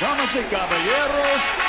[0.00, 1.65] Damas caballeros,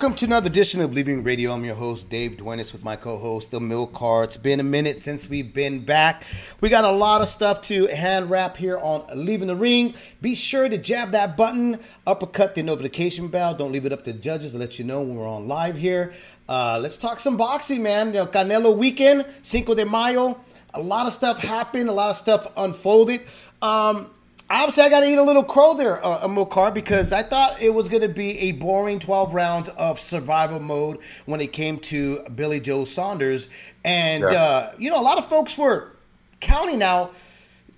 [0.00, 1.52] welcome to another edition of Leaving Radio.
[1.52, 4.24] I'm your host, Dave Duenas, with my co host, The Milk Car.
[4.24, 6.24] It's been a minute since we've been back.
[6.62, 9.92] We got a lot of stuff to hand wrap here on Leaving the Ring.
[10.22, 13.52] Be sure to jab that button, uppercut the notification bell.
[13.52, 15.76] Don't leave it up to the judges to let you know when we're on live
[15.76, 16.14] here.
[16.48, 18.06] Uh, let's talk some boxing, man.
[18.06, 20.40] You know, Canelo weekend, Cinco de Mayo.
[20.72, 23.20] A lot of stuff happened, a lot of stuff unfolded.
[23.60, 24.10] Um,
[24.52, 27.72] Obviously, I got to eat a little crow there, uh, Mokar, because I thought it
[27.72, 32.24] was going to be a boring 12 rounds of survival mode when it came to
[32.34, 33.46] Billy Joe Saunders.
[33.84, 34.42] And, Yeah.
[34.42, 35.92] uh, you know, a lot of folks were
[36.40, 37.14] counting out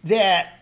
[0.04, 0.60] that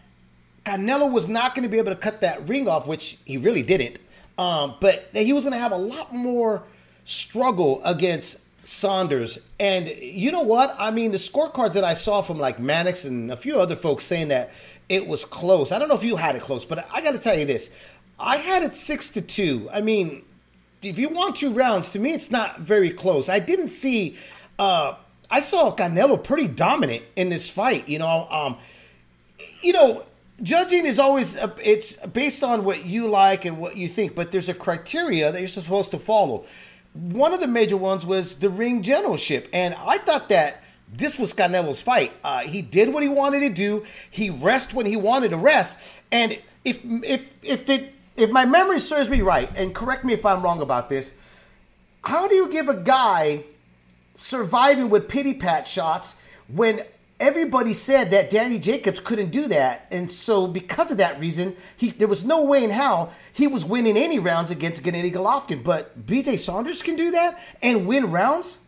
[0.64, 3.62] Canelo was not going to be able to cut that ring off, which he really
[3.62, 4.00] didn't.
[4.36, 6.64] Um, but that he was going to have a lot more
[7.04, 9.38] struggle against Saunders.
[9.58, 10.74] And you know what?
[10.78, 14.04] I mean, the scorecards that I saw from like Mannix and a few other folks
[14.04, 14.50] saying that
[14.90, 15.72] it was close.
[15.72, 17.70] I don't know if you had it close, but I got to tell you this:
[18.18, 19.70] I had it six to two.
[19.72, 20.24] I mean,
[20.82, 23.28] if you want two rounds, to me, it's not very close.
[23.28, 24.18] I didn't see.
[24.58, 24.96] Uh,
[25.30, 27.88] I saw Canelo pretty dominant in this fight.
[27.88, 28.58] You know, um,
[29.62, 30.04] you know,
[30.42, 34.32] judging is always uh, it's based on what you like and what you think, but
[34.32, 36.44] there's a criteria that you're supposed to follow.
[36.94, 41.32] One of the major ones was the ring generalship, and I thought that this was
[41.32, 42.12] Canelo's fight.
[42.24, 43.84] Uh, he did what he wanted to do.
[44.10, 48.80] He rest when he wanted to rest, and if if if it if my memory
[48.80, 51.14] serves me right, and correct me if I'm wrong about this,
[52.02, 53.44] how do you give a guy
[54.14, 56.16] surviving with pity pat shots
[56.48, 56.84] when
[57.20, 59.86] everybody said that Danny Jacobs couldn't do that.
[59.90, 63.64] And so because of that reason, he there was no way in how he was
[63.64, 65.62] winning any rounds against Gennady Golovkin.
[65.62, 68.58] But BJ Saunders can do that and win rounds?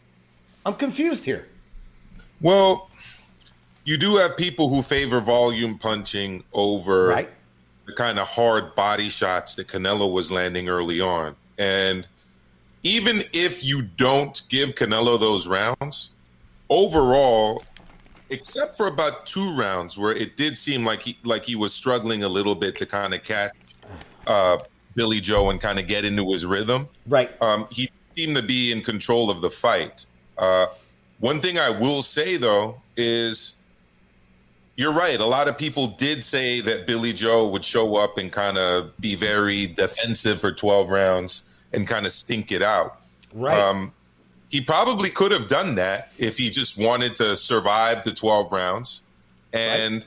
[0.65, 1.49] I'm confused here.
[2.43, 2.91] Well,
[3.85, 7.31] you do have people who favor volume punching over Right.
[7.87, 11.35] the kind of hard body shots that Canelo was landing early on.
[11.59, 12.07] And
[12.83, 16.11] even if you don't give Canelo those rounds,
[16.69, 17.65] overall,
[18.31, 22.25] except for about two rounds where it did seem like he like he was struggling
[22.25, 23.53] a little bit to kind of catch
[24.27, 24.59] uh,
[24.95, 26.89] Billy Joe and kind of get into his rhythm.
[27.07, 27.31] Right.
[27.43, 30.07] Um, he seemed to be in control of the fight.
[30.39, 30.67] Uh,
[31.22, 33.55] one thing I will say though is
[34.75, 35.21] you're right.
[35.21, 38.91] A lot of people did say that Billy Joe would show up and kind of
[38.99, 43.03] be very defensive for 12 rounds and kind of stink it out.
[43.32, 43.56] Right.
[43.56, 43.93] Um,
[44.49, 49.03] he probably could have done that if he just wanted to survive the 12 rounds
[49.53, 50.05] and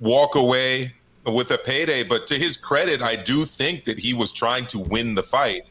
[0.00, 0.92] walk away
[1.24, 2.02] with a payday.
[2.02, 5.66] But to his credit, I do think that he was trying to win the fight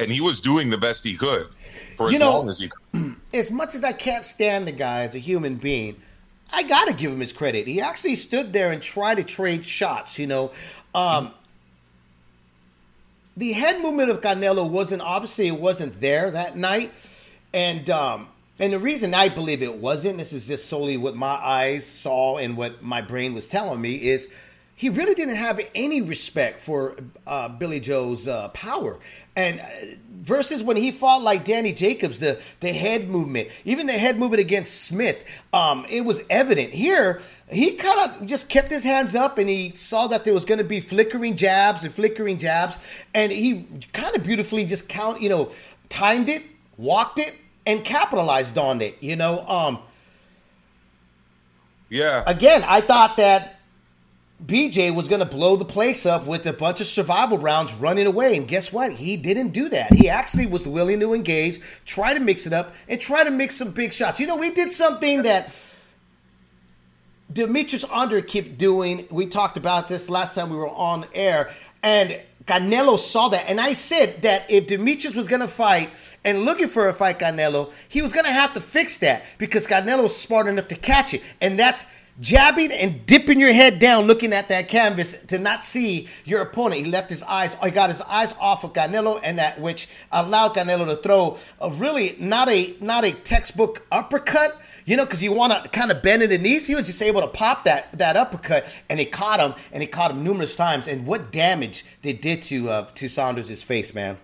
[0.00, 1.46] and he was doing the best he could
[1.96, 3.16] for as You know- long as he could.
[3.34, 6.00] as much as I can't stand the guy as a human being,
[6.52, 7.66] I gotta give him his credit.
[7.66, 10.18] He actually stood there and tried to trade shots.
[10.18, 10.52] You know,
[10.94, 11.32] um,
[13.36, 16.92] the head movement of Canelo wasn't obviously it wasn't there that night,
[17.54, 20.18] and um, and the reason I believe it wasn't.
[20.18, 23.94] This is just solely what my eyes saw and what my brain was telling me
[23.94, 24.28] is.
[24.82, 28.98] He really didn't have any respect for uh, Billy Joe's uh, power,
[29.36, 29.64] and uh,
[30.22, 34.40] versus when he fought like Danny Jacobs, the the head movement, even the head movement
[34.40, 36.72] against Smith, um, it was evident.
[36.72, 40.44] Here, he kind of just kept his hands up, and he saw that there was
[40.44, 42.76] going to be flickering jabs and flickering jabs,
[43.14, 45.52] and he kind of beautifully just count, you know,
[45.90, 46.42] timed it,
[46.76, 48.96] walked it, and capitalized on it.
[49.00, 49.78] You know, um,
[51.88, 52.24] Yeah.
[52.26, 53.60] again, I thought that
[54.46, 58.06] BJ was going to blow the place up with a bunch of survival rounds running
[58.06, 58.36] away.
[58.36, 58.92] And guess what?
[58.92, 59.94] He didn't do that.
[59.94, 63.56] He actually was willing to engage, try to mix it up, and try to mix
[63.56, 64.18] some big shots.
[64.18, 65.54] You know, we did something that
[67.32, 69.06] Demetrius Andrade kept doing.
[69.10, 71.52] We talked about this last time we were on air,
[71.82, 73.48] and Canelo saw that.
[73.48, 75.90] And I said that if Demetrius was going to fight
[76.24, 79.68] and looking for a fight, Canelo, he was going to have to fix that because
[79.68, 81.86] Canelo's smart enough to catch it, and that's
[82.20, 86.84] jabbing and dipping your head down, looking at that canvas to not see your opponent.
[86.84, 90.54] He left his eyes, he got his eyes off of Canelo, and that which allowed
[90.54, 94.60] Canelo to throw a really not a not a textbook uppercut.
[94.84, 96.66] You know, because you want to kind of bend in the knees.
[96.66, 99.86] He was just able to pop that that uppercut, and he caught him, and he
[99.86, 100.88] caught him numerous times.
[100.88, 104.18] And what damage they did to uh, to Saunders' face, man.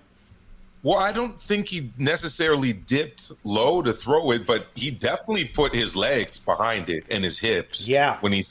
[0.82, 5.74] Well, I don't think he necessarily dipped low to throw it, but he definitely put
[5.74, 7.88] his legs behind it and his hips.
[7.88, 8.18] Yeah.
[8.20, 8.44] When he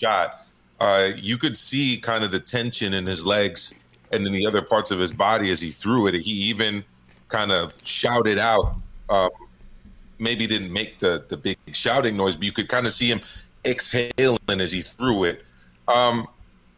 [0.00, 0.46] shot,
[0.80, 3.74] uh, you could see kind of the tension in his legs
[4.12, 6.14] and in the other parts of his body as he threw it.
[6.14, 6.84] He even
[7.28, 8.76] kind of shouted out.
[9.08, 9.30] Um,
[10.18, 13.20] maybe didn't make the the big shouting noise, but you could kind of see him
[13.64, 15.44] exhaling as he threw it.
[15.88, 16.28] Um,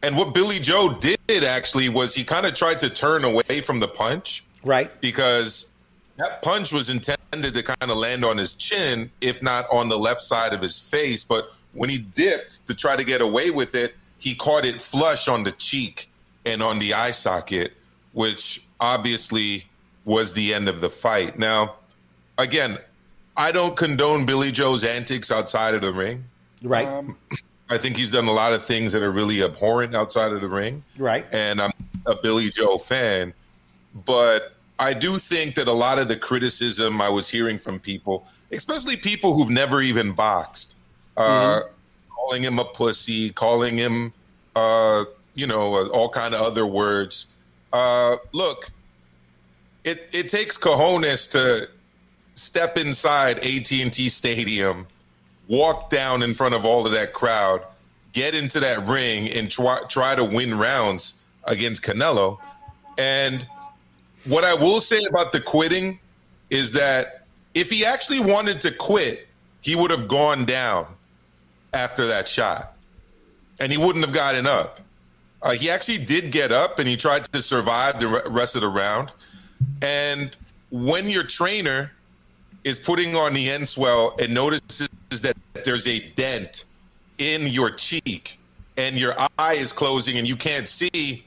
[0.01, 3.79] and what Billy Joe did actually was he kind of tried to turn away from
[3.79, 4.91] the punch Right.
[4.99, 5.71] because
[6.17, 9.97] that punch was intended to kind of land on his chin, if not on the
[9.97, 11.23] left side of his face.
[11.23, 15.27] But when he dipped to try to get away with it, he caught it flush
[15.27, 16.09] on the cheek
[16.45, 17.73] and on the eye socket,
[18.13, 19.65] which obviously
[20.05, 21.37] was the end of the fight.
[21.37, 21.75] Now,
[22.37, 22.77] again,
[23.37, 26.23] I don't condone Billy Joe's antics outside of the ring.
[26.63, 26.87] Right.
[26.87, 27.17] Um,
[27.69, 30.47] I think he's done a lot of things that are really abhorrent outside of the
[30.47, 31.25] ring right.
[31.31, 31.71] and I'm
[32.05, 33.33] a Billy Joe fan.
[34.05, 38.27] But I do think that a lot of the criticism I was hearing from people,
[38.51, 40.75] especially people who've never even boxed,
[41.15, 41.61] uh,
[42.13, 44.13] calling him a pussy, calling him,
[44.55, 47.27] uh, you know, uh, all kind of other words.
[47.71, 48.69] Uh, look,
[49.83, 51.69] it it takes cojones to
[52.35, 54.87] step inside AT&T Stadium,
[55.47, 57.61] walk down in front of all of that crowd,
[58.11, 62.39] get into that ring and try try to win rounds against Canelo.
[62.97, 63.47] And
[64.27, 65.99] what I will say about the quitting
[66.49, 69.27] is that if he actually wanted to quit,
[69.61, 70.87] he would have gone down
[71.73, 72.73] after that shot.
[73.59, 74.81] And he wouldn't have gotten up.
[75.41, 78.61] Uh, he actually did get up and he tried to survive the re- rest of
[78.61, 79.11] the round.
[79.81, 80.35] And
[80.71, 81.91] when your trainer
[82.63, 84.89] is putting on the enswell and notices
[85.21, 86.65] that there's a dent
[87.19, 88.39] in your cheek
[88.77, 91.24] and your eye is closing and you can't see,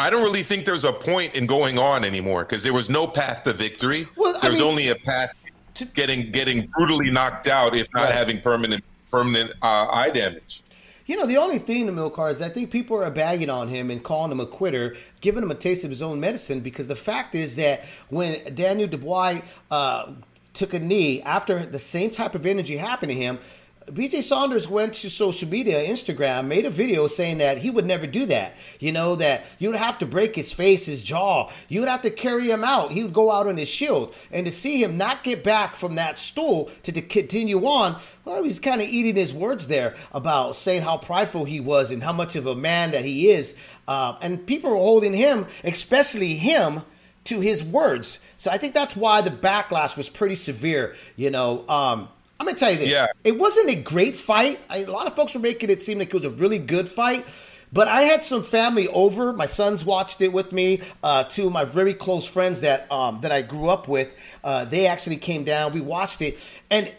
[0.00, 3.06] I don't really think there's a point in going on anymore because there was no
[3.06, 4.08] path to victory.
[4.16, 5.32] Well, mean- only a path
[5.74, 8.14] To- to getting getting brutally knocked out, if not Right.
[8.14, 10.62] having permanent permanent uh, eye damage.
[11.06, 13.90] You know, the only thing to Milcar is I think people are bagging on him
[13.90, 16.94] and calling him a quitter, giving him a taste of his own medicine because the
[16.96, 20.12] fact is that when Daniel Dubois uh,
[20.54, 23.38] took a knee after the same type of energy happened to him,
[23.86, 28.06] BJ Saunders went to social media, Instagram, made a video saying that he would never
[28.06, 28.54] do that.
[28.78, 31.50] You know, that you would have to break his face, his jaw.
[31.68, 32.92] You would have to carry him out.
[32.92, 34.14] He would go out on his shield.
[34.30, 38.44] And to see him not get back from that stool to, to continue on, well,
[38.44, 42.12] he's kind of eating his words there about saying how prideful he was and how
[42.12, 43.56] much of a man that he is.
[43.88, 46.82] Uh, and people were holding him, especially him,
[47.24, 48.18] to his words.
[48.36, 50.94] So I think that's why the backlash was pretty severe.
[51.16, 52.08] You know, um,
[52.40, 52.90] I'm gonna tell you this.
[52.90, 53.08] Yeah.
[53.22, 54.58] It wasn't a great fight.
[54.70, 56.88] I, a lot of folks were making it seem like it was a really good
[56.88, 57.26] fight.
[57.70, 59.32] But I had some family over.
[59.32, 60.80] My sons watched it with me.
[61.04, 64.64] Uh, two of my very close friends that um, that I grew up with, uh,
[64.64, 65.74] they actually came down.
[65.74, 66.92] We watched it, and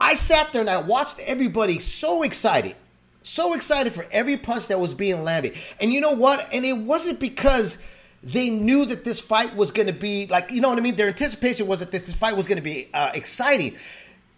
[0.00, 2.74] I sat there and I watched everybody so excited,
[3.22, 5.56] so excited for every punch that was being landed.
[5.80, 6.52] And you know what?
[6.52, 7.78] And it wasn't because
[8.24, 10.96] they knew that this fight was going to be like, you know what I mean?
[10.96, 13.76] Their anticipation was that this, this fight was going to be uh, exciting.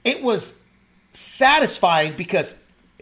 [0.07, 0.61] It was
[1.11, 2.55] satisfying because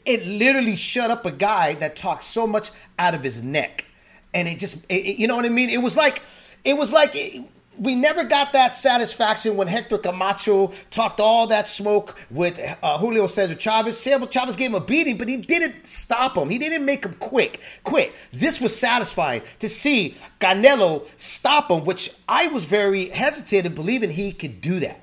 [0.06, 3.84] it literally shut up a guy that talked so much out of his neck,
[4.32, 5.70] and it just, it, it- you know what I mean?
[5.70, 6.22] It was like,
[6.64, 7.14] it was like.
[7.14, 7.44] It,
[7.76, 13.26] we never got that satisfaction when Hector Camacho talked all that smoke with uh, Julio
[13.26, 13.98] Cesar Chavez.
[13.98, 16.48] Cesar Chavez gave him a beating, but he didn't stop him.
[16.50, 18.12] He didn't make him quick, quit.
[18.32, 24.08] This was satisfying to see Canelo stop him, which I was very hesitant in believing
[24.10, 25.00] he could do that.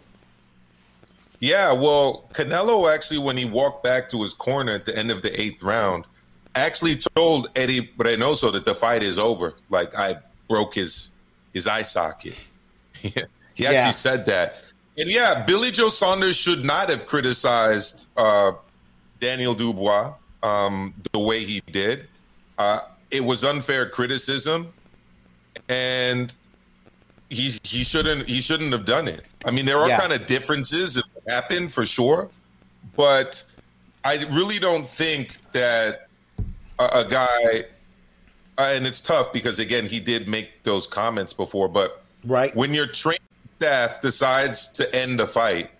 [1.41, 5.23] Yeah, well, Canelo actually, when he walked back to his corner at the end of
[5.23, 6.05] the eighth round,
[6.55, 9.55] actually told Eddie Reynoso that the fight is over.
[9.69, 10.17] Like I
[10.47, 11.09] broke his
[11.53, 12.37] his eye socket.
[12.93, 13.25] he actually
[13.57, 13.91] Yeah.
[13.91, 14.61] said that.
[14.97, 18.51] And yeah, Billy Joe Saunders should not have criticized uh,
[19.19, 22.07] Daniel Dubois um, the way he did.
[22.59, 24.71] Uh, it was unfair criticism,
[25.69, 26.33] and
[27.29, 29.25] he he shouldn't he shouldn't have done it.
[29.45, 29.99] I mean, there are Yeah.
[29.99, 32.29] kind of differences that happen for sure,
[32.95, 33.43] but
[34.03, 36.07] I really don't think that
[36.79, 37.65] a, a guy.
[38.57, 42.55] Uh, and it's tough because again, he did make those comments before, but Right.
[42.55, 43.21] when your training
[43.57, 45.71] staff decides to end the fight,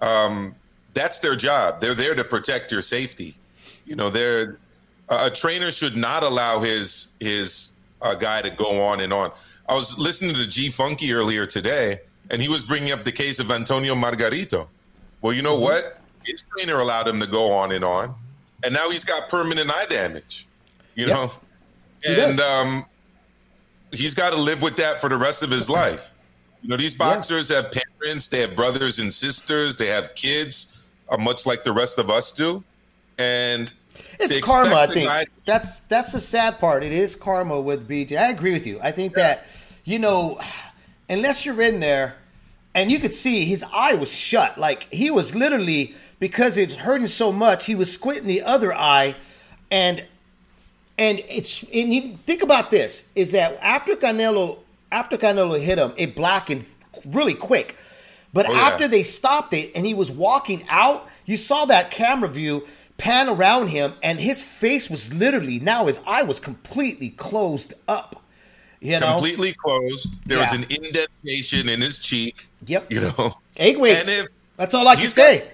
[0.00, 0.54] um,
[0.94, 1.80] that's their job.
[1.80, 3.36] They're there to protect your safety.
[3.84, 4.58] You know, they're
[5.08, 7.70] a a trainer should not allow his his
[8.02, 9.30] uh, guy to go on and on.
[9.68, 13.38] I was listening to G Funky earlier today, and he was bringing up the case
[13.38, 14.66] of Antonio Margarito.
[15.20, 15.62] Well, you know Mm-hmm.
[15.64, 16.00] what?
[16.24, 18.14] His trainer allowed him to go on and on,
[18.64, 20.46] and now he's got permanent eye damage.
[20.94, 21.16] You Yep.
[21.16, 21.32] know,
[22.04, 22.86] He and um,
[23.92, 26.10] he's got to live with that for the rest of his life.
[26.62, 30.72] You know, these boxers have parents, they have brothers and sisters, they have kids,
[31.08, 32.62] uh, much like the rest of us do.
[33.16, 33.72] And
[34.18, 35.08] It's karma, I think.
[35.08, 36.82] guy- That's that's the sad part.
[36.84, 38.18] It is karma with BJ.
[38.18, 38.80] I agree with you.
[38.82, 39.46] I think that
[39.84, 40.40] you know,
[41.08, 42.16] unless you're in there,
[42.74, 47.00] and you could see his eye was shut, like he was literally because it hurt
[47.00, 49.14] him so much, he was squinting the other eye,
[49.70, 50.06] and
[50.98, 54.58] and it's and you think about this is that after Canelo
[54.90, 56.64] after Canelo hit him, it blackened
[57.06, 57.76] really quick.
[58.32, 58.60] But Oh, yeah.
[58.60, 62.66] after they stopped it and he was walking out, you saw that camera view
[62.98, 68.22] pan around him and his face was literally now his eye was completely closed up.
[68.80, 69.12] You know?
[69.14, 70.08] completely closed.
[70.26, 70.50] There Yeah.
[70.50, 72.46] was an indentation in his cheek.
[72.66, 72.90] Yep.
[72.92, 73.76] You know, Egg.
[73.76, 75.44] And if- That's all I can say.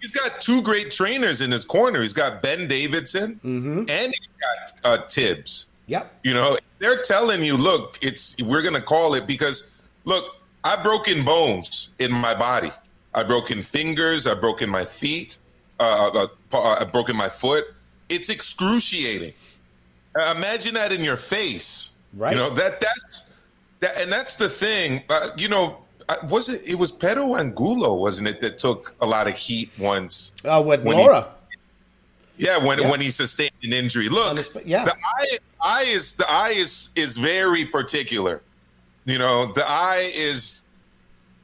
[0.00, 2.00] he's got two great trainers in his corner.
[2.02, 3.78] He's got Ben Davison Mm-hmm.
[3.88, 5.66] and he's got uh, Tibbs.
[5.86, 6.12] yep.
[6.24, 9.68] You know, they're telling you, look, it's we're gonna call it because
[10.04, 12.72] look, I've broken bones in my body.
[13.14, 14.26] I've broken fingers.
[14.26, 15.38] I've broken my feet.
[15.78, 17.64] Uh, uh, uh, I've broken my foot.
[18.08, 19.32] It's excruciating.
[20.16, 21.92] Imagine that in your face.
[22.14, 22.32] Right.
[22.32, 23.32] You know that that's
[23.80, 25.02] that, and that's the thing.
[25.08, 26.62] Uh, you know, uh, was it?
[26.66, 30.32] It was Alfredo Angulo, wasn't it, that took a lot of heat once?
[30.44, 31.08] Uh, with When he-
[32.38, 32.90] Yeah, when Yeah.
[32.90, 34.08] when he sustained an injury.
[34.08, 34.84] Look, Unespe- yeah.
[34.84, 38.42] the eye, eye is the eye is is very particular.
[39.04, 40.59] You know, the eye is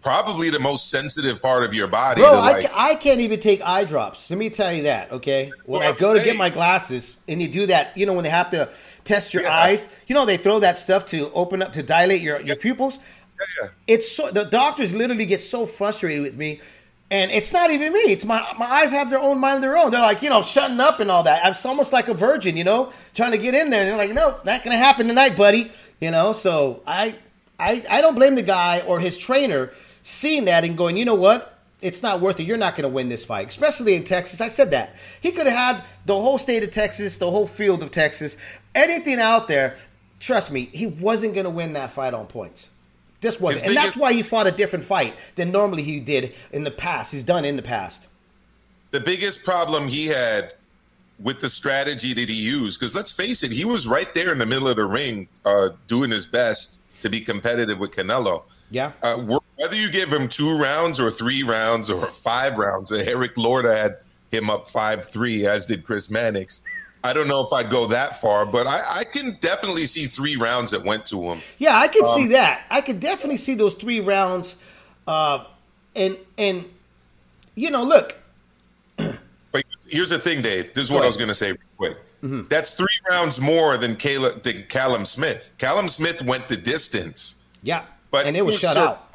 [0.03, 2.21] probably the most sensitive part of your body.
[2.21, 4.31] Bro, to, I, I can't even take eye drops.
[4.31, 5.53] Let me tell you that, okay?
[5.65, 6.27] When I go to hey.
[6.27, 8.69] get my glasses and you do that, you know, when they have to
[9.05, 9.57] test your Yeah.
[9.57, 12.99] eyes, you know, they throw that stuff to open up, to dilate your, your pupils.
[13.61, 13.69] Yeah.
[13.87, 16.61] It's so, the doctors literally get so frustrated with me.
[17.11, 18.01] And it's not even me.
[18.01, 19.93] It's my my eyes have their own mind of their own.
[19.93, 21.45] They're like, you know, shutting up and all that.
[21.45, 23.83] I'm almost like a virgin, you know, trying to get in there.
[23.83, 25.71] And they're like, no, not gonna happen tonight, buddy.
[26.01, 27.15] You know, so I
[27.61, 29.71] I I don't blame the guy or his trainer
[30.07, 31.59] seeing that and going, you know what?
[31.83, 32.45] It's not worth it.
[32.45, 34.41] You're not going to win this fight, especially in Texas.
[34.41, 34.95] I said that.
[35.21, 38.37] He could have had the whole state of Texas, the whole field of Texas,
[38.75, 39.77] anything out there.
[40.21, 42.71] Trust me, he wasn't going to win that fight on points.
[43.21, 43.65] Just wasn't.
[43.65, 46.71] His And that's why he fought a different fight than normally he did in the
[46.71, 47.13] past.
[47.13, 48.07] He's done in the past.
[48.93, 50.55] the biggest problem he had
[51.19, 54.39] with the strategy that he used, because let's face it, he was right there in
[54.39, 58.45] the middle of the ring, uh, doing his best to be competitive with Canelo.
[58.71, 58.93] Yeah.
[59.03, 63.77] Uh, whether you give him two rounds or three rounds or five rounds, Eric Lorda
[63.77, 63.97] had
[64.33, 66.61] him up five three, as did Chris Mannix.
[67.05, 70.35] I don't know if I'd go that far, but I, I can definitely see three
[70.37, 71.41] rounds that went to him.
[71.59, 72.65] Yeah, I could Um, see that.
[72.69, 74.57] I could definitely see those three rounds.
[75.07, 75.45] Uh,
[75.95, 76.65] and and
[77.55, 78.17] you know, look,
[79.53, 80.75] But here's the thing, Dave.
[80.75, 81.97] This is what I was going to say real quick.
[82.23, 82.49] Mm-hmm.
[82.49, 85.53] That's three rounds more than, Caleb, than Callum Smith.
[85.59, 87.37] Callum Smith went the distance.
[87.63, 89.09] yeah, but and it was shut out.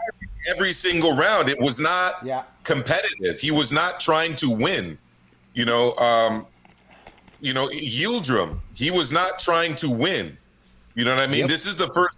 [0.50, 1.50] every single round.
[1.50, 2.44] It was not Yeah.
[2.64, 3.40] competitive.
[3.40, 4.98] He was not trying to win.
[5.54, 6.46] You know, um,
[7.42, 10.38] you know, Yildirim, he was not trying to win.
[10.96, 11.42] You know what I mean?
[11.42, 11.50] Yep.
[11.50, 12.18] This is the first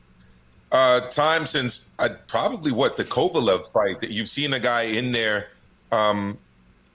[0.72, 5.12] uh, time since uh, probably what the Kovalev fight that you've seen a guy in
[5.12, 5.48] there
[5.92, 6.38] um,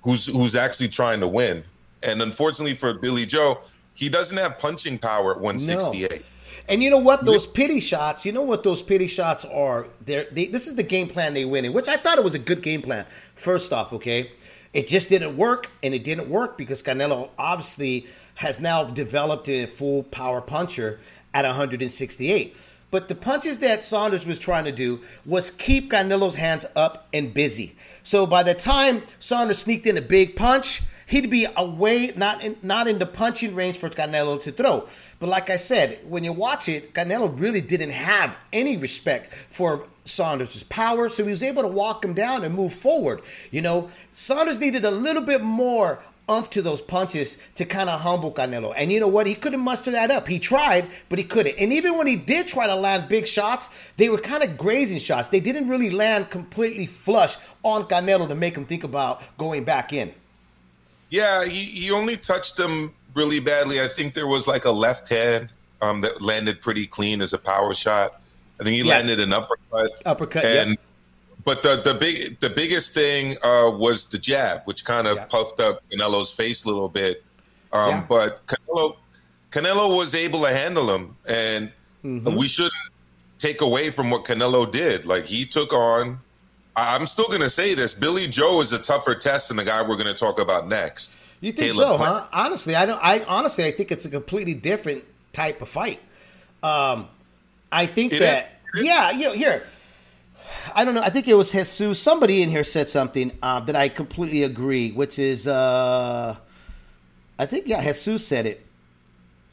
[0.03, 1.63] who's who's actually trying to win.
[2.03, 3.61] And unfortunately for Billy Joe,
[3.95, 6.25] he doesn't have punching power at 168.
[6.69, 7.25] And you know what?
[7.25, 8.27] Those pity shots.
[8.27, 9.87] You know what those pity shots are?
[10.05, 12.35] They're, they, this is the game plan they win in, which I thought it was
[12.35, 13.07] a good game plan.
[13.35, 14.31] First off, okay,
[14.75, 19.67] it just didn't work, and it didn't work because Canelo obviously has now developed a
[19.67, 21.01] full power puncher
[21.33, 22.57] at 168.
[22.91, 27.35] But the punches that Saunders was trying to do was keep Canelo's hands up and
[27.35, 27.77] busy.
[28.03, 32.57] So by the time Saunders sneaked in a big punch, he'd be away, not in,
[32.63, 34.87] not in the punching range for Canelo to throw.
[35.21, 39.85] But like I said, when you watch it, Canelo really didn't have any respect for
[40.05, 43.23] Saunders' power, so he was able to walk him down and move forward.
[43.51, 48.01] You know, Saunders needed a little bit more umph to those punches to kind of
[48.01, 48.73] humble Canelo.
[48.77, 49.27] And you know what?
[49.27, 50.29] He couldn't muster that up.
[50.29, 51.59] He tried, but he couldn't.
[51.59, 54.99] And even when he did try to land big shots, they were kind of grazing
[54.99, 55.31] shots.
[55.31, 59.93] They didn't really land completely flush on Canelo to make him think about going back
[59.93, 60.13] in.
[61.11, 63.81] Yeah, he, he only touched him really badly.
[63.81, 65.51] I think there was like a left hand
[65.81, 68.21] um, that landed pretty clean as a power shot.
[68.61, 69.07] I think he Yes.
[69.07, 69.91] landed an uppercut.
[70.05, 70.79] Uppercut, And yep.
[71.45, 75.61] but the the big the biggest thing uh, was the jab, which kind of puffed
[75.61, 77.25] up Canelo's face a little bit.
[77.73, 78.05] Um, Yeah.
[78.09, 78.97] But Canelo
[79.53, 81.71] Canelo was able to handle him, and
[82.05, 82.37] Mm-hmm.
[82.37, 82.73] we shouldn't
[83.41, 85.05] take away from what Canelo did.
[85.05, 86.21] Like he took on.
[86.77, 89.83] I'm still going to say this: Billy Joe is a tougher test than the guy
[89.83, 91.17] we're going to talk about next.
[91.41, 92.27] You think Caleb so, huh?
[92.33, 93.01] Honestly, I don't.
[93.03, 96.01] I honestly, I think it's a completely different type of fight.
[96.63, 97.09] Um,
[97.71, 98.85] I think It that is.
[98.85, 99.65] yeah, you know, here.
[100.75, 101.03] I don't know.
[101.03, 102.01] I think it was Jesus.
[102.01, 106.37] Somebody in here said something uh, that I completely agree, which is uh,
[107.39, 108.65] I think yeah, Jesus said it.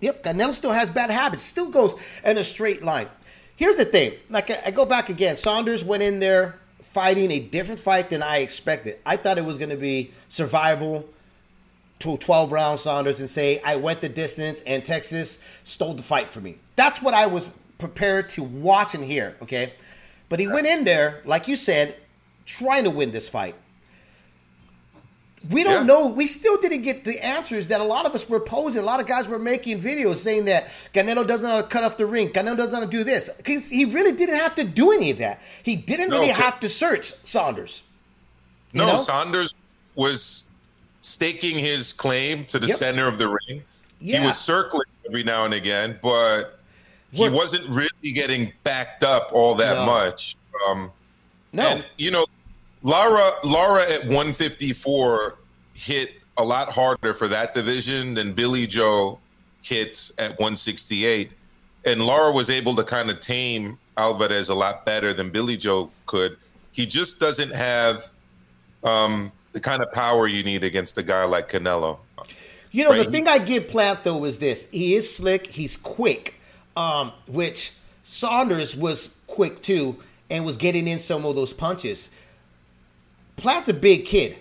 [0.01, 1.43] Yep, Canelo still has bad habits.
[1.43, 3.07] Still goes in a straight line.
[3.55, 4.13] Here's the thing.
[4.29, 5.37] Like I go back again.
[5.37, 8.97] Saunders went in there fighting a different fight than I expected.
[9.05, 11.07] I thought it was going to be survival
[11.99, 16.27] to 12 round Saunders and say I went the distance and Texas stole the fight
[16.29, 16.57] for me.
[16.75, 19.35] That's what I was prepared to watch and hear.
[19.41, 19.73] Okay,
[20.29, 21.95] but he went in there like you said,
[22.45, 23.55] trying to win this fight.
[25.49, 25.83] We don't Yeah.
[25.83, 26.07] know.
[26.07, 28.81] We still didn't get the answers that a lot of us were posing.
[28.81, 31.83] A lot of guys were making videos saying that Canelo doesn't know how to cut
[31.83, 32.29] off the ring.
[32.29, 35.11] Canelo doesn't know how to do this because he really didn't have to do any
[35.11, 35.41] of that.
[35.61, 37.83] He didn't No, really have to search Saunders.
[38.71, 39.03] You No, know?
[39.03, 39.53] Saunders
[39.93, 40.45] was
[41.05, 42.77] staking his claim to the Yep.
[42.77, 43.63] center of the ring.
[44.01, 46.59] He was circling every now and again, but
[47.11, 49.85] he wasn't really getting backed up all that No.
[49.85, 50.35] much.
[50.67, 50.91] Um,
[51.53, 52.25] No, And you know,
[52.81, 55.35] Lara Lara at 154
[55.73, 59.19] hit a lot harder for that division than Billy Joe
[59.61, 61.31] hits at 168.
[61.85, 65.91] And Lara was able to kind of tame Alvarez a lot better than Billy Joe
[66.07, 66.35] could.
[66.71, 68.05] He just doesn't have
[68.83, 71.97] um, the kind of power you need against a guy like Canelo.
[72.71, 76.35] You know, the thing I give Plant though is this: he is slick, he's quick,
[76.75, 77.71] um, which
[78.03, 79.97] Saunders was quick too,
[80.29, 82.09] and was getting in some of those punches.
[83.37, 84.37] Plant's a big kid,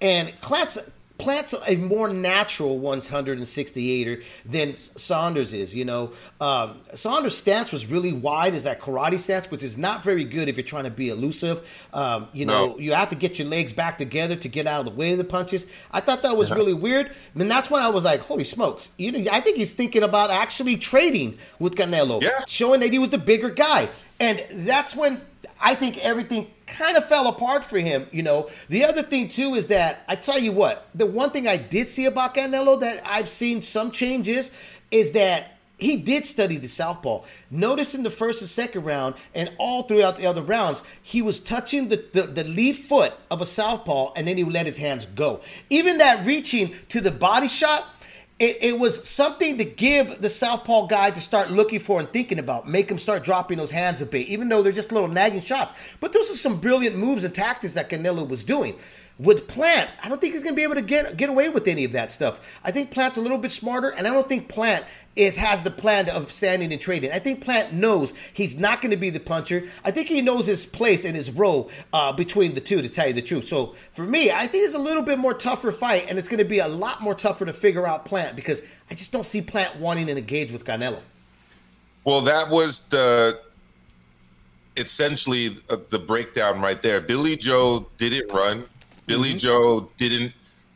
[0.00, 0.78] and Plant's
[1.24, 5.74] Plant's a more natural 168er than Saunders is.
[5.74, 10.02] You know, um, Saunders' stance was really wide, is that karate stance, which is not
[10.04, 11.66] very good if you're trying to be elusive.
[11.92, 12.78] Um, you know, No.
[12.78, 15.18] you have to get your legs back together to get out of the way of
[15.18, 15.66] the punches.
[15.92, 17.10] I thought that was really weird.
[17.34, 18.88] And that's when I was like, holy smokes.
[18.98, 22.30] You know, I think he's thinking about actually trading with Canelo, Yeah.
[22.46, 23.88] showing that he was the bigger guy.
[24.20, 25.20] And that's when
[25.60, 28.50] I think everything kind of fell apart for him, you know.
[28.68, 31.88] The other thing too is that I tell you what, the one thing I did
[31.88, 34.50] see about Canelo that I've seen some changes
[34.90, 37.22] is that he did study the southpaw.
[37.50, 41.40] Notice in the first and second round, and all throughout the other rounds, he was
[41.40, 44.76] touching the, the, the lead foot of a southpaw, and then he would let his
[44.76, 45.40] hands go.
[45.70, 47.84] Even that reaching to the body shot,
[48.38, 52.40] it, it was something to give the southpaw guy to start looking for and thinking
[52.40, 55.40] about, make him start dropping those hands a bit, even though they're just little nagging
[55.40, 55.72] shots.
[56.00, 58.76] But those are some brilliant moves and tactics that Canelo was doing.
[59.20, 61.68] With Plant, I don't think he's going to be able to get get away with
[61.68, 62.58] any of that stuff.
[62.64, 64.84] I think Plant's a little bit smarter, and I don't think Plant
[65.16, 67.12] is has the plan of standing and trading.
[67.12, 69.68] I think Plant knows he's not going to be the puncher.
[69.84, 73.06] I think he knows his place and his role uh, between the two, to tell
[73.06, 73.46] you the truth.
[73.46, 76.38] So for me, I think it's a little bit more tougher fight, and it's going
[76.38, 79.40] to be a lot more tougher to figure out Plant because I just don't see
[79.40, 81.00] Plant wanting to engage with Canelo.
[82.04, 83.40] Well, that was the
[84.76, 87.00] essentially uh, the breakdown right there.
[87.00, 88.64] Billy Joe didn't run.
[89.06, 90.32] Billy Joe didn't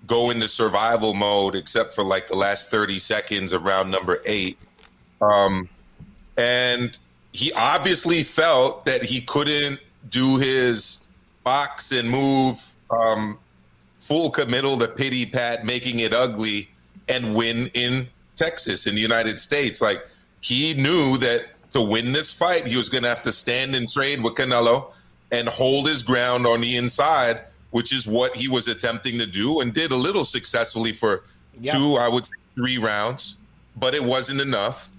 [0.08, 4.58] go into survival mode except for like the last 30 seconds of round number eight.
[5.20, 5.68] Um,
[6.36, 6.98] and
[7.32, 11.00] he obviously felt that he couldn't do his
[11.44, 13.38] box and move um,
[14.00, 16.68] full committal to pity pat, making it ugly,
[17.08, 19.80] and win in Texas, in the United States.
[19.80, 20.06] Like
[20.40, 23.88] he knew that to win this fight, he was going to have to stand and
[23.88, 24.92] trade with Canelo
[25.30, 29.60] and hold his ground on the inside, which is what he was attempting to do
[29.60, 31.24] and did a little successfully for
[31.60, 31.72] Yeah.
[31.72, 33.36] two, I would say, three rounds,
[33.76, 34.90] but it wasn't enough.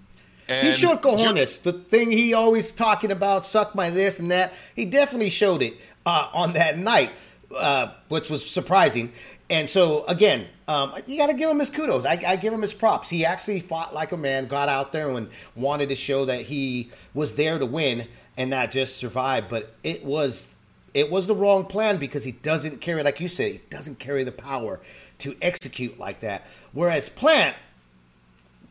[0.47, 1.61] And He showed cojones.
[1.61, 4.53] The thing he always talking about, suck my this and that.
[4.75, 7.11] He definitely showed it uh, on that night,
[7.55, 9.11] uh, which was surprising.
[9.51, 12.05] And so again, um, you got to give him his kudos.
[12.05, 13.09] I, I give him his props.
[13.09, 16.91] He actually fought like a man, got out there and wanted to show that he
[17.13, 19.49] was there to win and not just survive.
[19.49, 20.47] But it was
[20.93, 24.23] it was the wrong plan because he doesn't carry, like you said, he doesn't carry
[24.23, 24.79] the power
[25.19, 26.45] to execute like that.
[26.73, 27.55] Whereas Plant,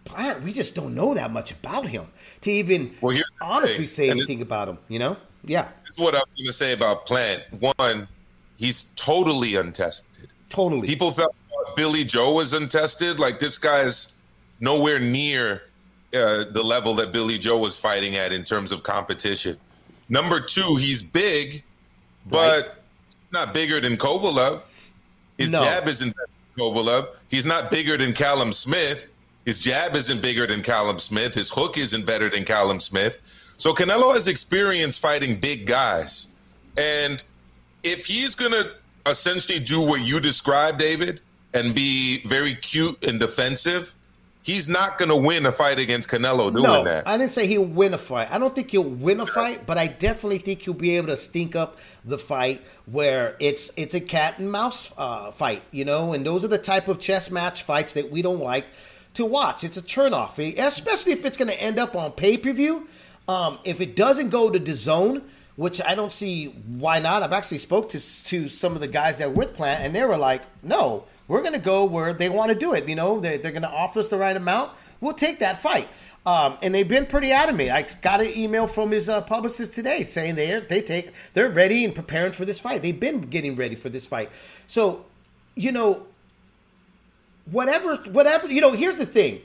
[0.05, 2.07] Plant, we just don't know that much about him
[2.43, 4.79] to even Well, honestly say and anything about him.
[4.89, 5.17] You know?
[5.45, 7.43] Yeah, That's what I'm going to say about Plant.
[7.79, 8.09] One,
[8.57, 10.29] he's totally untested.
[10.51, 10.87] totally.
[10.89, 11.35] People felt
[11.77, 13.21] Billy Joe was untested.
[13.21, 14.13] Like this guy's
[14.61, 15.63] nowhere near
[16.15, 19.57] uh, the level that Billy Joe was fighting at in terms of competition.
[20.09, 21.63] Number two, he's big,
[22.31, 22.71] but Right.
[23.33, 24.61] not bigger than Kovalev.
[25.37, 25.64] His No.
[25.64, 27.09] jab isn't better than Kovalev.
[27.29, 29.11] He's not bigger than Callum Smith.
[29.45, 31.35] His jab isn't bigger than Callum Smith.
[31.35, 33.19] His hook isn't better than Callum Smith.
[33.57, 36.29] So Canelo has experience fighting big guys.
[36.77, 37.23] And
[37.83, 38.73] if he's going to
[39.07, 41.21] essentially do what you described, David,
[41.55, 43.95] and be very cute and defensive,
[44.43, 47.07] he's not going to win a fight against Canelo doing no, that.
[47.09, 48.29] I didn't say he'll win a fight.
[48.31, 51.17] I don't think he'll win a fight, but I definitely think he'll be able to
[51.17, 56.12] stink up the fight where it's it's a cat and mouse uh, fight, you know.
[56.12, 58.66] And those are the type of chess match fights that we don't like
[59.14, 59.64] to watch.
[59.64, 62.88] It's a turnoff, especially if it's going to end up on pay per view.
[63.29, 65.23] Um, if it doesn't go to the zone,
[65.57, 67.23] which I don't see why not.
[67.23, 70.05] I've actually spoke to to some of the guys that were with Plant, and they
[70.07, 72.88] were like, "No, we're going to go where they want to do it.
[72.88, 74.71] You know, they, they're going to offer us the right amount.
[75.01, 75.88] We'll take that fight."
[76.29, 77.71] Um, and they've been pretty adamant.
[77.71, 81.87] I got an email from his uh, publicist today saying they they take they're ready
[81.87, 82.83] and preparing for this fight.
[82.83, 84.31] They've been getting ready for this fight.
[84.67, 85.07] So,
[85.55, 86.05] you know,
[87.51, 88.73] whatever whatever you know.
[88.73, 89.41] Here's the thing.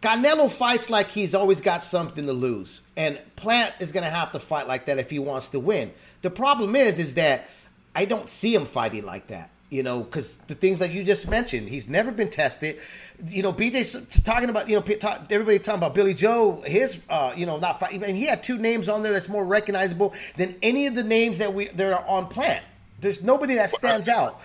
[0.00, 4.32] Canelo fights like he's always got something to lose, and Plant is going to have
[4.32, 5.92] to fight like that if he wants to win.
[6.22, 7.50] The problem is, is that
[7.94, 9.50] I don't see him fighting like that.
[9.70, 12.78] You know, because the things that you just mentioned, he's never been tested.
[13.26, 17.34] You know, BJ's talking about, you know, talk, everybody talking about Billy Joe, his, uh,
[17.36, 20.86] you know, not and he had two names on there that's more recognizable than any
[20.86, 22.64] of the names that we that are on Plant.
[23.00, 24.40] There's nobody that stands out.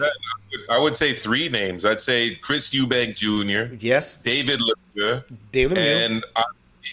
[0.70, 1.86] I would say three names.
[1.86, 6.06] I'd say Chris Eubank Jr., Yes, David Lemieux, David Lemieux.
[6.06, 6.44] and uh,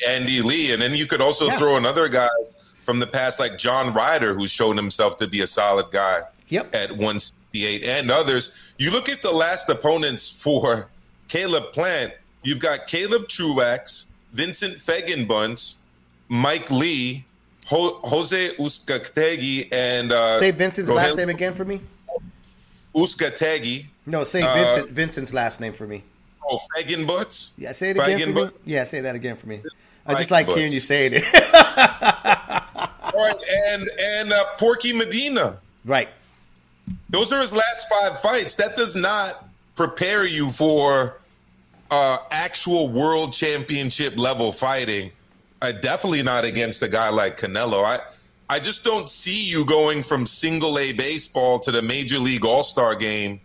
[0.09, 0.73] Andy Lee.
[0.73, 1.59] And then you could also Yeah.
[1.59, 2.29] throw another guy
[2.83, 6.75] from the past, like John Ryder, who's shown himself to be a solid guy Yep.
[6.75, 6.97] at
[7.53, 8.53] 168, and others.
[8.79, 10.89] You look at the last opponents for
[11.29, 15.77] Caleb Plant, you've got Caleb Truax, Vincent Fagenbuns,
[16.29, 17.25] Mike Lee,
[17.67, 21.81] Ho- Jose Uzcategui, and uh, Say Vincent's last name again for me.
[22.95, 23.87] Uzcategui.
[24.07, 26.03] No, say Uh, Vincent Vincent's last name for me.
[26.49, 27.53] Oh, Feigenbutz.
[27.59, 28.51] Yeah, say it again for me.
[28.65, 29.61] Yeah, say that again for me.
[30.07, 31.25] I just like hearing you saying it.
[33.13, 33.37] All right,
[33.73, 35.59] and and uh, Porky Medina.
[35.85, 36.09] right.
[37.11, 38.55] Those are his last five fights.
[38.55, 39.45] That does not
[39.75, 41.19] prepare you for
[41.91, 45.11] uh, actual world championship level fighting.
[45.61, 47.85] Uh, definitely not against a guy like Canelo.
[47.85, 48.01] I
[48.49, 52.63] I just don't see you going from single A baseball to the major league All
[52.63, 53.41] Star game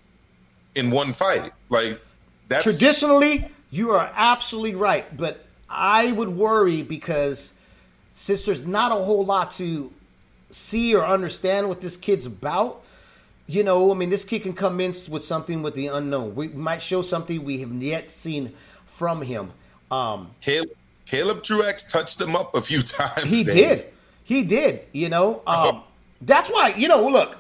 [0.75, 1.51] in one fight.
[1.69, 1.99] Like
[2.47, 7.54] that's Traditionally, you are absolutely right, but I would worry because
[8.13, 9.91] since there's not a whole lot to
[10.51, 12.85] see or understand what this kid's about,
[13.48, 16.36] you know, I mean, this kid can come in with something with the unknown.
[16.36, 18.54] We might show something we have yet seen
[18.86, 19.52] from him.
[19.92, 20.70] Um, Caleb,
[21.06, 23.24] Caleb Truax touched him up a few times.
[23.24, 23.86] He did.
[24.24, 24.82] He did.
[24.92, 25.84] You know, um,
[26.22, 26.74] that's why.
[26.76, 27.38] You know, look.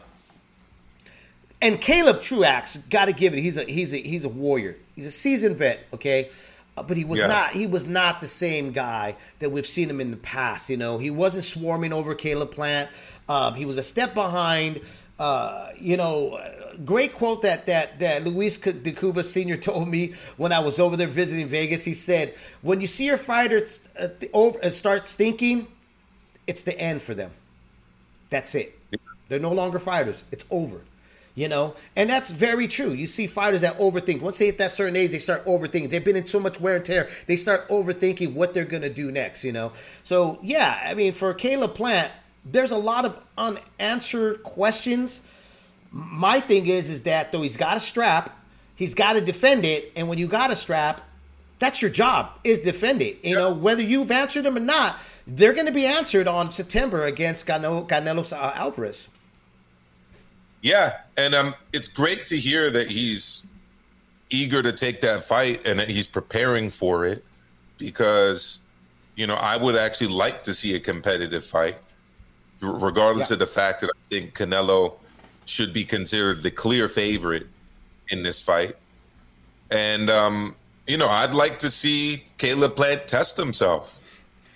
[1.61, 3.39] And Caleb Truax, got to give it.
[3.39, 4.75] He's a he's a he's a warrior.
[4.95, 5.79] He's a seasoned vet.
[5.93, 6.29] Okay,
[6.77, 7.27] Uh, but he was Yeah.
[7.27, 7.51] not.
[7.53, 10.69] He was not the same guy that we've seen him in the past.
[10.69, 12.89] You know, he wasn't swarming over Caleb Plant.
[13.29, 14.81] Um, he was a step behind.
[15.17, 16.37] Uh, you know,
[16.83, 20.97] great quote that that that Luis de Cuba Senior told me when I was over
[20.97, 21.85] there visiting Vegas.
[21.85, 25.67] He said, "When you see your fighters uh, over uh, start stinking,
[26.47, 27.31] it's the end for them.
[28.29, 28.77] That's it.
[29.29, 30.23] They're no longer fighters.
[30.31, 30.81] It's over.
[31.37, 32.91] You know, and that's very true.
[32.91, 34.21] You see fighters that overthink.
[34.21, 35.89] Once they hit that certain age, they start overthinking.
[35.89, 39.11] They've been in so much wear and tear, they start overthinking what they're gonna do
[39.11, 39.43] next.
[39.43, 39.73] You know,
[40.03, 42.09] so yeah, I mean, for Caleb Plant,
[42.45, 45.21] there's a lot of unanswered questions.
[45.91, 48.37] My thing is, is that though he's got a strap,
[48.75, 51.01] he's got to defend it, and when you got a strap,
[51.59, 53.23] that's your job is defend it.
[53.23, 57.05] You know, whether you've answered them or not, they're going to be answered on September
[57.05, 59.07] against Canelo, Canelo uh, Alvarez.
[60.61, 63.45] Yeah, and um, it's great to hear that he's
[64.29, 67.23] eager to take that fight and that he's preparing for it
[67.77, 68.59] because,
[69.15, 71.77] you know, I would actually like to see a competitive fight,
[72.65, 73.33] regardless Yeah.
[73.35, 74.93] of the fact that I think Canelo
[75.45, 77.47] should be considered the clear favorite
[78.09, 78.75] in this fight.
[79.71, 80.55] And, um,
[80.87, 83.99] you know, I'd like to see Caleb Plant test himself.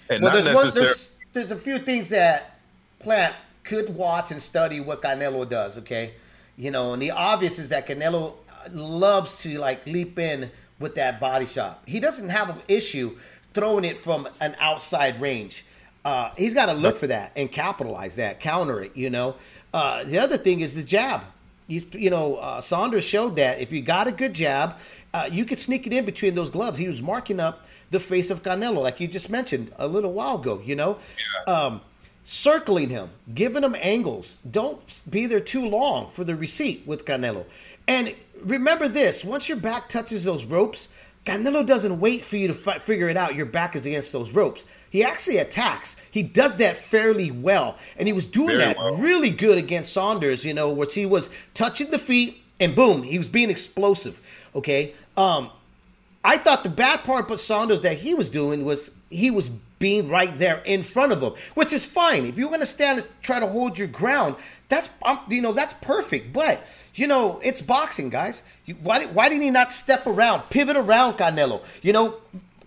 [0.09, 0.87] And Well, not there's, one, necessarily.
[0.87, 2.57] there's there's a few things that
[2.99, 5.77] Plant could watch and study what Canelo does.
[5.77, 6.13] Okay,
[6.57, 8.33] you know, and the obvious is that Canelo
[8.71, 11.81] loves to like leap in with that body shot.
[11.85, 13.17] He doesn't have an issue
[13.53, 15.65] throwing it from an outside range.
[16.05, 18.95] Uh, he's got to look for that and capitalize that, counter it.
[18.95, 19.35] You know,
[19.73, 21.21] uh, the other thing is the jab.
[21.67, 24.77] You, you know, uh, Saunders showed that if you got a good jab,
[25.13, 26.79] uh, you could sneak it in between those gloves.
[26.79, 30.39] He was marking up the face of Canelo, like you just mentioned a little while
[30.39, 30.61] ago.
[30.63, 30.97] You know,
[31.47, 31.81] um,
[32.23, 34.39] circling him, giving him angles.
[34.49, 37.45] Don't be there too long for the receipt with Canelo.
[37.87, 40.89] And remember this: once your back touches those ropes,
[41.25, 43.35] Canelo doesn't wait for you to fi- figure it out.
[43.35, 44.65] Your back is against those ropes.
[44.89, 45.95] He actually attacks.
[46.11, 48.95] He does that fairly well, and he was doing Very that well.
[48.95, 50.43] really good against Saunders.
[50.43, 54.19] You know, which he was touching the feet, and boom, he was being explosive.
[54.55, 55.49] Okay, um,
[56.23, 59.49] I thought the bad part but Saunders that he was doing was he was
[59.79, 62.25] being right there in front of him, which is fine.
[62.25, 64.35] If you're going to stand and try to hold your ground,
[64.67, 66.33] that's um, you know that's perfect.
[66.33, 68.43] But you know it's boxing, guys.
[68.65, 71.61] You, why why didn't he not step around, pivot around Canelo?
[71.81, 72.15] You know,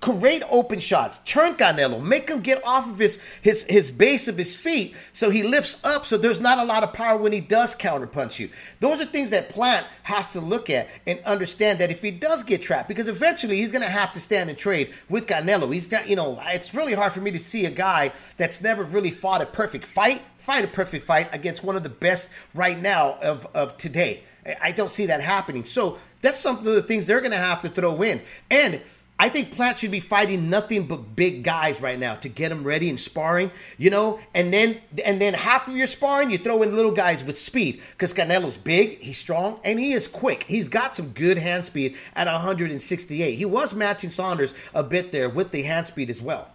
[0.02, 4.36] create open shots, turn Canelo, make him get off of his his his base of
[4.36, 7.40] his feet so he lifts up so there's not a lot of power when he
[7.40, 8.50] does counterpunch you.
[8.80, 12.42] Those are things that Plant has to look at and understand that if he does
[12.42, 15.72] get trapped, because eventually he's gonna have to stand and trade with Canelo.
[15.72, 18.82] He's got you know, it's really hard for me to see a guy that's never
[18.82, 22.80] really fought a perfect fight, fight a perfect fight against one of the best right
[22.80, 24.24] now of, of today.
[24.60, 25.64] I- don't see that happening.
[25.64, 28.20] So that's some of the things they're gonna have to throw in.
[28.50, 28.80] And
[29.18, 32.64] I think Plant should be fighting nothing but big guys right now to get him
[32.64, 36.62] ready and sparring, you know, and then and then half of your sparring you throw
[36.62, 40.44] in little guys with speed because Canelo's big, he's strong, and he is quick.
[40.48, 43.34] He's got some good hand speed at 168.
[43.34, 46.48] He was matching Saunders a bit there with the hand speed as well.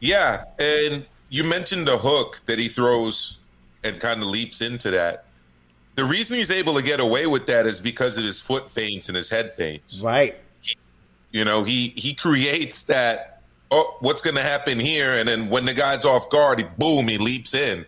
[0.00, 3.38] Yeah, and you mentioned the hook that he throws
[3.82, 5.24] and kind of leaps into that.
[5.94, 9.08] The reason he's able to get away with that is because of his foot feints
[9.08, 10.02] and his head feints.
[10.02, 10.36] Right.
[11.30, 13.42] You know, he he creates that.
[13.70, 15.14] Oh, what's going to happen here?
[15.18, 17.84] And then when the guy's off guard, he boom, he leaps in.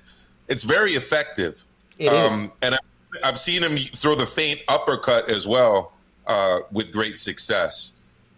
[0.49, 1.65] It's very effective.
[1.99, 2.51] It is.
[2.63, 2.79] and I,
[3.23, 5.93] I've seen him throw the feint uppercut as well
[6.27, 7.93] uh, with great success.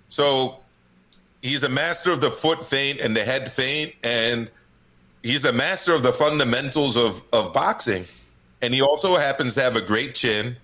[0.09, 0.59] So
[1.43, 4.51] he's a master of the foot feint and the head feint, and
[5.23, 8.05] he's a master of the fundamentals of of boxing.
[8.63, 10.57] And he also happens to have a great chin,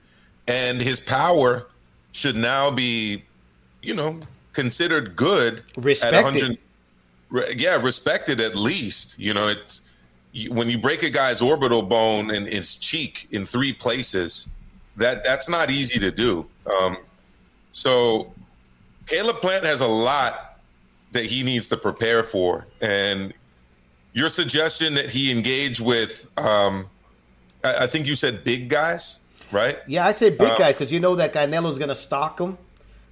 [0.46, 1.66] and his power
[2.12, 3.24] should now be,
[3.86, 4.20] you know,
[4.52, 5.62] considered good.
[5.76, 6.24] at Respected.
[6.24, 6.58] 100
[7.30, 9.18] re- yeah, respected at least.
[9.18, 9.80] You know, it's
[10.50, 14.48] when you break a guy's orbital bone and his cheek in three places,
[14.96, 16.46] that that's not easy to do.
[16.66, 16.96] Um,
[17.72, 18.32] so
[19.06, 20.58] Caleb Plant has a lot
[21.12, 23.32] that he needs to prepare for, and
[24.12, 26.86] your suggestion that he engage with, um,
[27.62, 29.20] I, I think you said big guys,
[29.52, 29.78] right?
[29.86, 32.56] Yeah, I say big Uh, guy because you know that Canelo's going to stalk him.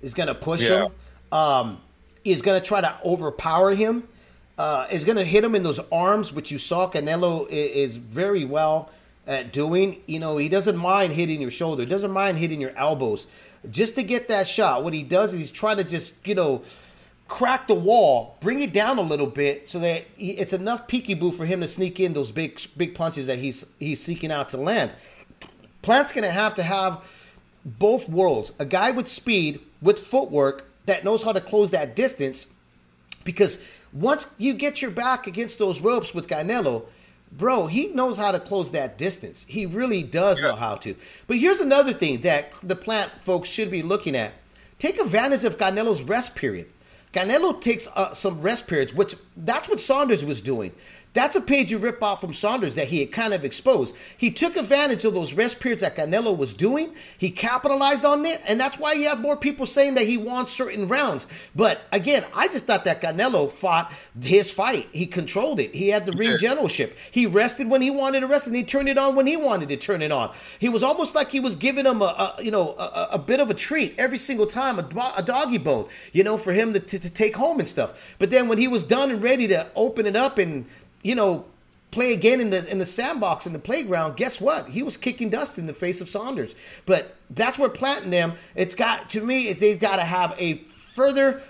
[0.05, 0.85] He's going to push Yeah.
[0.85, 0.93] him.
[1.33, 1.79] Um,
[2.23, 4.07] he's going to try to overpower him.
[4.59, 7.97] Uh, is going to hit him in those arms, which you saw Canelo i- is
[7.97, 8.91] very well
[9.27, 10.01] at doing.
[10.07, 13.27] You know, he doesn't mind hitting your shoulder, doesn't mind hitting your elbows,
[13.71, 14.85] just to get that shot.
[14.85, 16.63] What he does is he's trying to just, you know,
[17.27, 21.33] crack the wall, bring it down a little bit, so that he, it's enough peekaboo
[21.33, 24.59] for him to sneak in those big, big punches that he's he's seeking out to
[24.59, 24.93] land.
[25.83, 27.03] Plant's going to have to have
[27.65, 32.49] both worlds a guy with speed, with footwork that knows how to close that distance.
[33.25, 33.59] Because
[33.93, 36.85] once you get your back against those ropes with Canelo,
[37.33, 39.45] bro, he knows how to close that distance.
[39.49, 40.95] He really does know how to.
[41.27, 44.33] But here's another thing that the Plant folks should be looking at
[44.79, 46.67] take advantage of Canelo's rest period.
[47.13, 50.73] Canelo takes uh, some rest periods, which that's what Saunders was doing.
[51.15, 53.95] That's a page you rip off from Saunders that he had kind of exposed.
[54.17, 56.93] He took advantage of those rest periods that Canelo was doing.
[57.17, 60.49] He capitalized on it, and that's why you have more people saying that he won
[60.49, 61.29] certain rounds.
[61.55, 64.89] But again, I just thought that Canelo fought his fight.
[64.93, 65.73] He controlled it.
[65.73, 66.97] He had the ring generalship.
[67.13, 69.69] He rested when he wanted to rest, and he turned it on when he wanted
[69.69, 70.35] to turn it on.
[70.59, 73.39] He was almost like he was giving him a, a you know a, a bit
[73.39, 76.81] of a treat every single time, a, a doggy bone, you know, for him to,
[76.81, 78.17] to, to take home and stuff.
[78.19, 80.67] But then when he was done and ready to open it up and
[81.05, 81.45] you know
[81.93, 84.69] play again in the in the sandbox in the playground, guess what?
[84.69, 86.57] He was kicking dust in the face of Saunders.
[86.85, 88.33] But that's where planting them.
[88.57, 89.53] It's got to me.
[89.53, 91.41] They've got to have a further.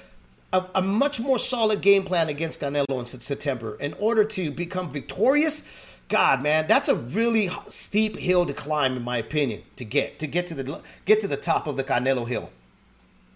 [0.53, 4.93] A, a much more solid game plan against Canelo in September in order to become
[4.93, 5.65] victorious.
[6.09, 10.29] God, man, that's a really steep hill to climb, in my opinion, to get to
[10.29, 12.53] get to the get to the top of the Canelo hill.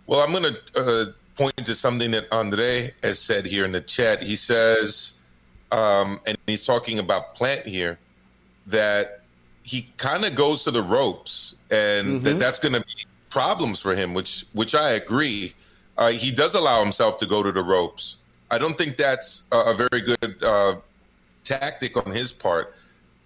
[0.06, 3.80] Well, I'm going to uh, point to something that Andre has said here in the
[3.80, 4.22] chat.
[4.22, 5.17] He says,
[5.70, 7.98] um, and he's talking about Plant here,
[8.66, 9.22] that
[9.62, 13.94] he kind of goes to the ropes, and that that's going to be problems for
[13.94, 14.14] him.
[14.14, 15.54] Which, which I agree.
[15.96, 18.18] Uh, he does allow himself to go to the ropes.
[18.50, 20.76] I don't think that's a, a very good uh,
[21.44, 22.74] tactic on his part.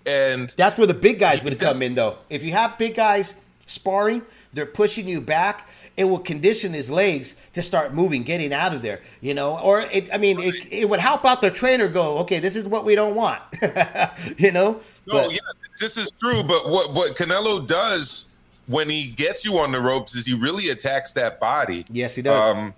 [0.06, 2.18] And That's where the big guys would come in, though.
[2.30, 3.34] If you have big guys
[3.66, 4.22] sparring,
[4.52, 5.68] they're pushing you back.
[5.96, 9.00] It will condition his legs to start moving, getting out of there.
[9.20, 11.88] You know, or it, I mean, it, it would help out the trainer.
[11.88, 13.42] Go, okay, this is what we don't want.
[14.38, 14.80] you know.
[15.06, 15.38] No, But- yeah,
[15.80, 16.42] this is true.
[16.42, 18.30] But what what Canelo does
[18.68, 21.84] when he gets you on the ropes is he really attacks that body.
[21.90, 22.54] Yes, he does.
[22.54, 22.72] Um,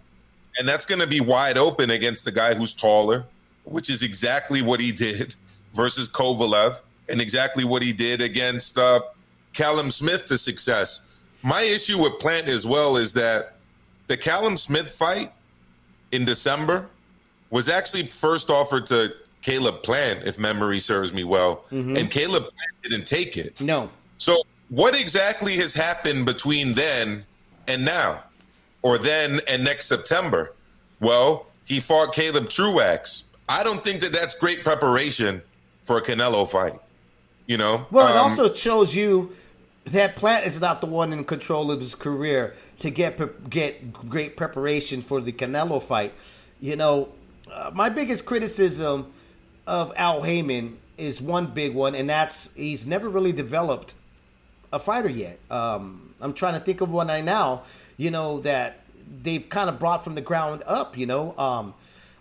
[0.59, 3.25] and that's going to be wide open against the guy who's taller,
[3.65, 5.35] which is exactly what he did
[5.75, 9.01] versus Kovalev, and exactly what he did against uh,
[9.53, 11.03] Callum Smith to success.
[11.44, 13.57] My issue with Plant as well is that
[14.07, 15.30] the Callum Smith fight
[16.11, 16.88] in December
[17.50, 22.70] was actually first offered to Caleb Plant, if memory serves me well, and Caleb Plant
[22.83, 23.61] didn't take it.
[23.61, 23.90] No.
[24.16, 27.24] So, what exactly has happened between then
[27.68, 28.24] and now,
[28.80, 30.54] or then and next September?
[31.00, 33.24] Well, he fought Caleb Truax.
[33.50, 35.42] I don't think that that's great preparation
[35.85, 36.80] for a Canelo fight.
[37.46, 39.37] You know, Well, it Um, also shows you
[39.87, 44.37] that Plant is not the one in control of his career to get get great
[44.37, 46.14] preparation for the Canelo fight.
[46.61, 47.11] You know,
[47.53, 49.12] uh, my biggest criticism
[49.66, 53.94] of Al Haymon is one big one, and that's he's never really developed
[54.73, 55.38] a fighter yet.
[55.51, 57.62] Um, I'm trying to think of one right now.
[57.97, 58.81] You know that
[59.23, 60.97] they've kind of brought from the ground up.
[60.97, 61.75] You know, um,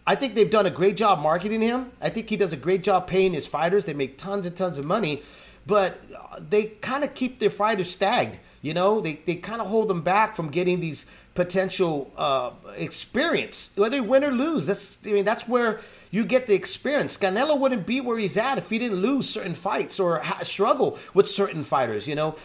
[0.05, 1.91] I think they've done a great job marketing him.
[2.01, 3.85] I think he does a great job paying his fighters.
[3.85, 5.23] They make tons and tons of money,
[5.65, 8.39] but uh, they kind of keep their fighters stagnant.
[8.61, 13.71] You know, they they kind of hold them back from getting these potential uh, experience,
[13.75, 14.65] whether you win or lose.
[14.65, 17.17] That's I mean that's where you get the experience.
[17.17, 20.99] Canelo wouldn't be where he's at if he didn't lose certain fights or ha- struggle
[21.13, 22.07] with certain fighters.
[22.07, 22.35] You know,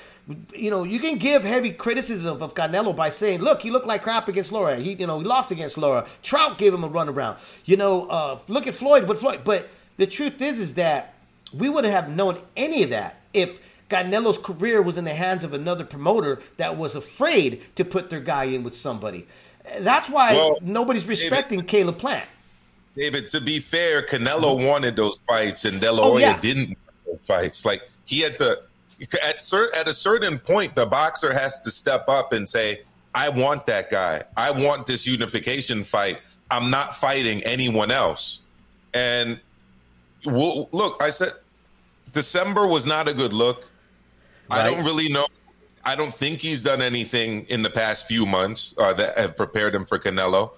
[0.54, 4.02] you know you can give heavy criticism of Canelo by saying, "Look, he looked like
[4.02, 4.76] crap against Lara.
[4.76, 6.06] He, you know, he lost against Lara.
[6.22, 7.38] Trout gave him a run around.
[7.64, 11.14] You know, uh, look at Floyd with Floyd." But the truth is, is that
[11.52, 15.54] we wouldn't have known any of that if Canelo's career was in the hands of
[15.54, 19.26] another promoter that was afraid to put their guy in with somebody.
[19.80, 22.26] That's why Well, nobody's respecting Caleb Plant.
[22.96, 24.66] David, to be fair, Canelo mm-hmm.
[24.66, 26.40] wanted those fights, and De La Oh, Hoya yeah.
[26.40, 27.64] didn't want those fights.
[27.64, 28.58] Like he had to
[29.22, 32.82] at cer- at a certain point, the boxer has to step up and say,
[33.14, 34.24] "I want that guy.
[34.36, 36.18] I want this unification fight.
[36.50, 38.40] I'm not fighting anyone else."
[38.94, 39.38] And
[40.26, 41.32] well, look, I said
[42.12, 43.64] December was not a good look.
[44.50, 45.26] I don't really know.
[45.84, 49.74] I don't think he's done anything in the past few months uh, that have prepared
[49.74, 50.52] him for Canelo.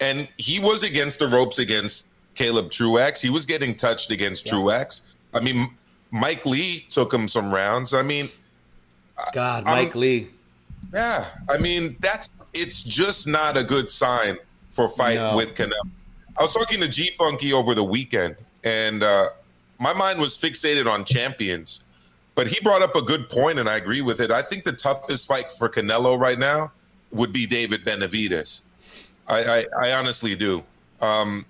[0.00, 3.20] And he was against the ropes against Caleb Truax.
[3.20, 5.02] He was getting touched against Truax.
[5.34, 5.74] I mean,
[6.10, 7.92] Mike Lee took him some rounds.
[7.94, 8.28] I mean,
[9.32, 10.30] God, I'm- Mike Lee.
[10.94, 14.38] yeah, I mean that's it's just not a good sign
[14.72, 15.36] for fight No.
[15.36, 15.72] with Canelo.
[16.38, 19.30] I was talking to G Funky over the weekend, and uh,
[19.78, 21.84] my mind was fixated on champions.
[22.34, 24.30] But he brought up a good point, and I agree with it.
[24.30, 26.72] I think the toughest fight for Canelo right now
[27.10, 28.62] would be David Benavidez.
[29.26, 30.62] I, I, I honestly do.
[31.00, 31.44] Um,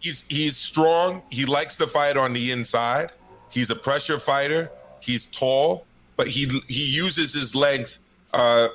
[0.00, 1.22] He's he's strong.
[1.30, 3.12] He likes to fight on the inside.
[3.50, 4.70] He's a pressure fighter.
[5.00, 7.98] He's tall, but he he uses his length,
[8.32, 8.68] uh,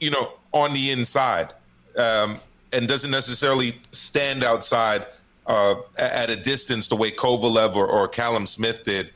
[0.00, 1.52] you know, on the inside,
[1.96, 2.40] um,
[2.72, 5.06] and doesn't necessarily stand outside
[5.46, 9.10] uh, at a distance the way Kovalev or, or Callum Smith did.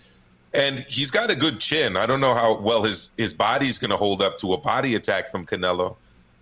[0.55, 1.97] And he's got a good chin.
[1.97, 4.95] I don't know how well his his body's going to hold up to a body
[4.95, 5.97] attack from Canelo,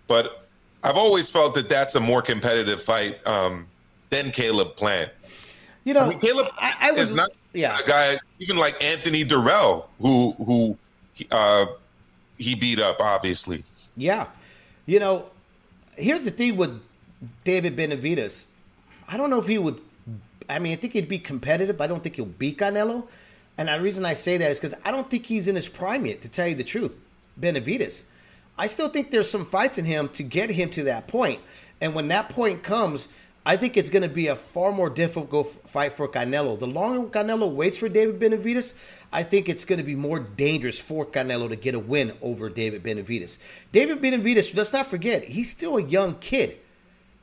[0.07, 0.47] but
[0.83, 3.67] I've always felt that that's a more competitive fight um,
[4.09, 5.11] than Caleb Plant.
[5.83, 7.77] You know, I mean, Caleb I, I was is not yeah.
[7.77, 10.77] a guy even like Anthony Dirrell, who who
[11.31, 11.65] uh,
[12.37, 13.63] he beat up, obviously.
[13.95, 14.27] Yeah.
[14.85, 15.25] You know,
[15.95, 16.79] here's the thing with
[17.43, 18.45] David Benavidez.
[19.07, 19.79] I don't know if he would.
[20.49, 21.81] I mean, I think he'd be competitive.
[21.81, 23.07] I don't think he'll beat Canelo.
[23.57, 26.05] And the reason I say that is because I don't think he's in his prime
[26.05, 26.91] yet, to tell you the truth.
[27.39, 28.03] Benavidez.
[28.57, 31.39] I still think there's some fights in him to get him to that point.
[31.81, 33.07] And when that point comes,
[33.45, 36.59] I think it's going to be a far more difficult fight for Canelo.
[36.59, 38.73] The longer Canelo waits for David Benavidez,
[39.13, 42.49] I think it's going to be more dangerous for Canelo to get a win over
[42.49, 43.37] David Benavidez.
[43.71, 46.57] David Benavidez, let's not forget, he's still a young kid.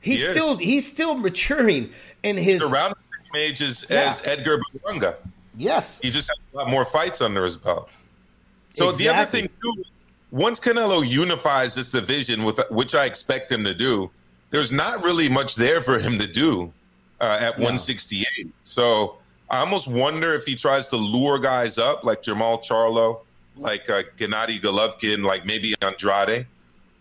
[0.05, 1.89] He's He still he's still maturing
[2.23, 2.95] in his Around the
[3.33, 4.11] same age as, Yeah.
[4.11, 5.15] as Edgar Berlanga.
[5.57, 5.99] yes.
[6.01, 7.89] He just has a lot more fights under his belt.
[8.75, 9.83] So the other thing too,
[10.31, 14.11] once Canelo unifies this division, with which I expect him to do,
[14.51, 16.71] there's not really much there for him to do
[17.19, 18.27] uh, at 168.
[18.63, 19.17] So
[19.49, 23.21] I almost wonder if he tries to lure guys up like Jermall Charlo,
[23.55, 26.45] like uh, Gennady Golovkin, like maybe Andrade,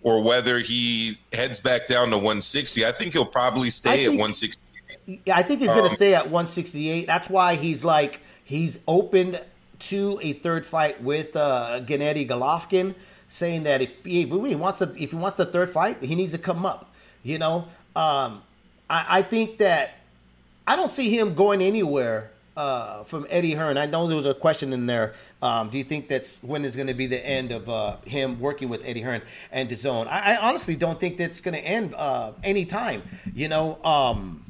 [0.04, 2.86] or whether he heads back down to 160.
[2.86, 4.60] I think he'll probably stay at think- 160.
[5.26, 7.06] Yeah, I think he's going Um, to stay at 168.
[7.06, 9.38] That's why he's like he's opened
[9.80, 12.94] to a third fight with uh, Gennady Golovkin,
[13.28, 16.14] saying that if he, if he wants the if he wants the third fight, he
[16.14, 16.90] needs to come up.
[17.22, 18.42] You know, um,
[18.88, 19.94] I, I think that
[20.66, 23.76] I don't see him going anywhere uh, from Eddie Hearn.
[23.76, 25.14] I know there was a question in there.
[25.42, 28.38] Um, do you think that's when is going to be the end of uh, him
[28.40, 30.06] working with Eddie Hearn and his own?
[30.08, 33.02] I, I honestly don't think that's going to end uh, anytime.
[33.34, 34.44] You know, um,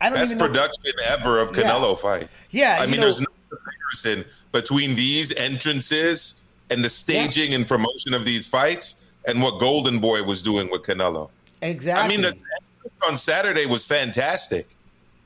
[0.00, 0.46] I don't Best even know.
[0.46, 2.28] production ever of Canelo fight.
[2.50, 8.14] Yeah, I mean, know- there's no comparison between these entrances and the staging and promotion
[8.14, 8.96] of these fights.
[9.26, 11.30] and what Golden Boy was doing with Canelo.
[11.62, 12.04] Exactly.
[12.04, 12.36] I mean, the
[13.08, 14.68] on Saturday was fantastic.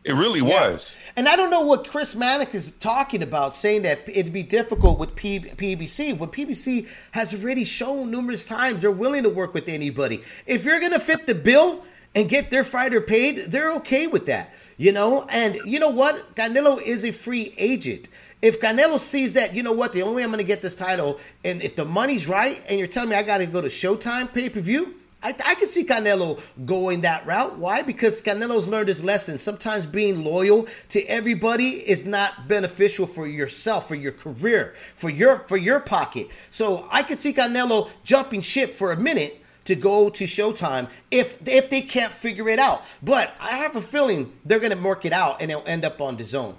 [0.05, 0.71] It really Yeah.
[0.71, 0.95] was.
[1.17, 4.99] And I don't know what Chris Mannix is talking about, saying that it'd be difficult
[4.99, 6.13] with P- PBC.
[6.13, 10.23] When PBC has already shown numerous times they're willing to work with anybody.
[10.47, 11.85] If you're going to fit the bill
[12.15, 14.55] and get their fighter paid, they're okay with that.
[14.77, 16.35] You know, and you know what?
[16.37, 18.09] Canelo is a free agent.
[18.41, 20.77] If Canelo sees that, you know what, the only way I'm going to get this
[20.77, 23.67] title, and if the money's right, and you're telling me I got to go to
[23.67, 27.59] Showtime pay per view, I, I can see Canelo going that route.
[27.59, 27.83] Why?
[27.83, 29.39] Because Canelo's learned his lesson.
[29.39, 35.41] Sometimes being loyal to everybody is not beneficial for yourself, for your career, for your
[35.49, 36.29] for your pocket.
[36.51, 41.37] So I could see Canelo jumping ship for a minute to go to Showtime if
[41.49, 42.83] if they can't figure it out.
[43.03, 46.01] But I have a feeling they're going to work it out and it'll end up
[46.01, 46.55] on DAZN.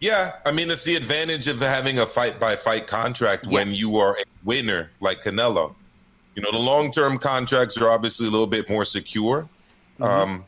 [0.00, 3.52] Yeah, I mean, it's the advantage of having a fight by fight contract Yeah.
[3.52, 5.74] when you are a winner like Canelo.
[6.34, 9.48] You know, the long term contracts are obviously a little bit more secure,
[10.00, 10.44] um,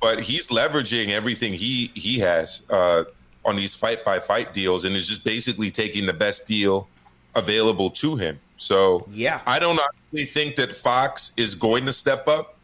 [0.00, 3.04] but he's leveraging everything he he has uh,
[3.44, 6.88] on these fight by fight deals, and is just basically taking the best deal
[7.34, 8.38] available to him.
[8.56, 9.40] So, Yeah.
[9.46, 12.56] I don't honestly think that Fox is going to step up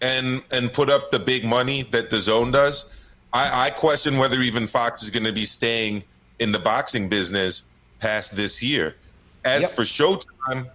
[0.00, 2.86] and and put up the big money that DAZN does.
[3.32, 6.02] I, I question whether even Fox is going to be staying
[6.38, 7.64] in the boxing business
[8.00, 8.96] past this year.
[9.44, 9.70] As Yep.
[9.72, 10.68] for Showtime,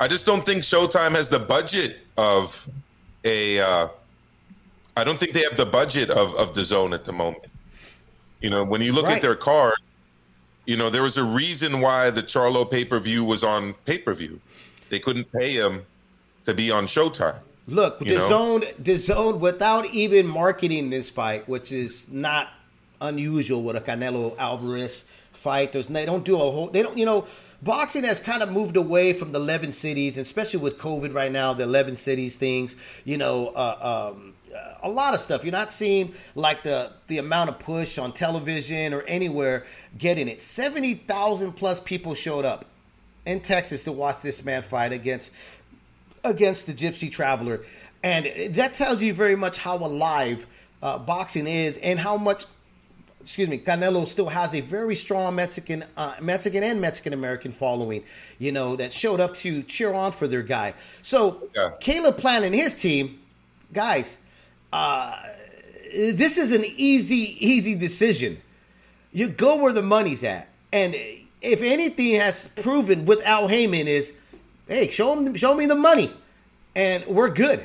[0.00, 2.68] I just don't think Showtime has the budget of
[3.24, 3.60] a.
[3.60, 3.88] Uh,
[4.96, 7.44] I don't think they have the budget of of DAZN at the moment.
[8.40, 9.16] You know, when you look Right.
[9.16, 9.76] at their card,
[10.66, 13.98] you know there was a reason why the Charlo pay per view was on pay
[13.98, 14.40] per view.
[14.90, 15.84] They couldn't pay him
[16.44, 17.38] to be on Showtime.
[17.66, 22.50] Look, DAZN, the zone, without even marketing this fight, which is not
[23.00, 25.04] unusual with a Canelo Alvarez
[25.36, 25.72] fight.
[25.72, 26.68] There's they don't do a whole.
[26.68, 26.96] They don't.
[26.96, 27.26] You know,
[27.62, 31.52] boxing has kind of moved away from the 11 cities, especially with COVID right now,
[31.52, 32.76] the 11 cities things.
[33.04, 34.34] You know, uh, um,
[34.82, 35.44] a lot of stuff.
[35.44, 39.64] You're not seeing like the the amount of push on television or anywhere
[39.98, 40.40] getting it.
[40.40, 42.66] Seventy thousand plus people showed up
[43.26, 45.32] in Texas to watch this man fight against
[46.22, 47.62] against the Gypsy Traveler,
[48.02, 50.46] and that tells you very much how alive
[50.82, 52.44] uh, boxing is and how much.
[53.24, 58.04] Excuse me, Canelo still has a very strong Mexican, uh, Mexican and Mexican American following,
[58.38, 60.74] you know, that showed up to cheer on for their guy.
[61.00, 61.70] So, Yeah.
[61.80, 63.18] Caleb Plant and his team,
[63.72, 64.18] guys,
[64.74, 65.22] uh,
[65.94, 68.36] this is an easy, easy decision.
[69.12, 70.94] You go where the money's at, and
[71.40, 74.12] if anything has proven with Al Haymon is,
[74.68, 76.12] hey, show him, show me the money,
[76.74, 77.64] and we're good,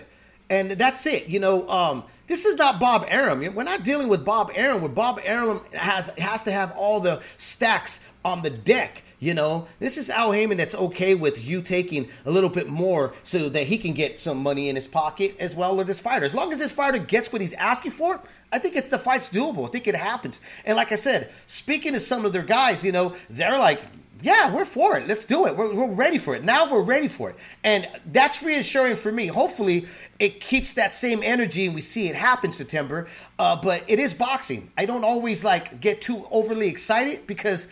[0.49, 1.28] and that's it.
[1.28, 3.41] You know, um, this is not Bob Arum.
[3.53, 4.82] We're not dealing with Bob Arum.
[4.82, 9.03] Where Bob Arum has has to have all the stacks on the deck.
[9.21, 13.13] You know, this is Al Haymon that's okay with you taking a little bit more
[13.23, 16.23] so that he can get some money in his pocket as well as this fighter.
[16.25, 18.21] As long as this fighter gets what he's asking for,
[18.53, 19.67] I think it's, the fight's doable.
[19.67, 20.39] I think it happens.
[20.63, 23.82] And like I said, speaking to some of their guys, you know, they're like,
[24.22, 25.07] yeah, we're for it.
[25.07, 25.55] Let's do it.
[25.55, 26.43] We're, we're ready for it.
[26.43, 27.38] Now we're ready for it.
[27.63, 29.28] And that's reassuring for me.
[29.28, 29.88] Hopefully,
[30.20, 33.07] it keeps that same energy and we see it happen September.
[33.38, 34.72] Uh, but it is boxing.
[34.78, 37.70] I don't always like get too overly excited because,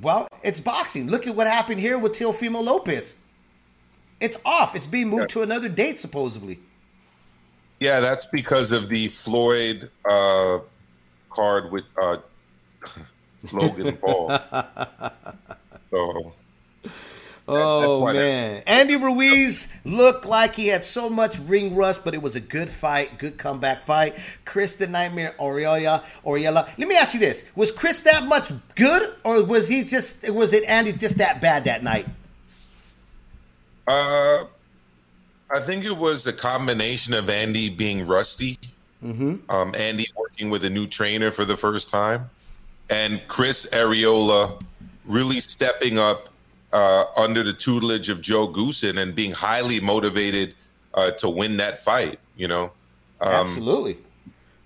[0.00, 1.08] well, it's boxing.
[1.08, 3.16] Look at what happened here with Teofimo Lopez.
[4.20, 4.76] It's off.
[4.76, 6.60] It's being moved to another date, supposedly.
[7.80, 10.60] Yeah, that's because of the Floyd uh,
[11.30, 12.18] card with uh,
[13.52, 14.38] Logan Paul.
[15.94, 16.32] so
[17.46, 22.36] Oh man, Andy Ruiz looked like he had so much ring rust, but it was
[22.36, 24.16] a good fight, good comeback fight.
[24.46, 26.66] Chris the Nightmare Arreola, Arreola.
[26.78, 30.54] Let me ask you this: Was Chris that much good, or was he just was
[30.54, 32.06] it Andy just that bad that night?
[33.86, 34.44] uh,
[35.54, 38.58] I think it was a combination of Andy being rusty,
[39.02, 42.30] um, Andy working with a new trainer for the first time,
[42.88, 44.62] and Chris Arreola
[45.06, 46.28] really stepping up
[46.72, 50.54] uh, under the tutelage of Joe Goossen and being highly motivated
[50.94, 52.18] uh, to win that fight.
[52.36, 52.64] You know,
[53.20, 53.98] um, Absolutely.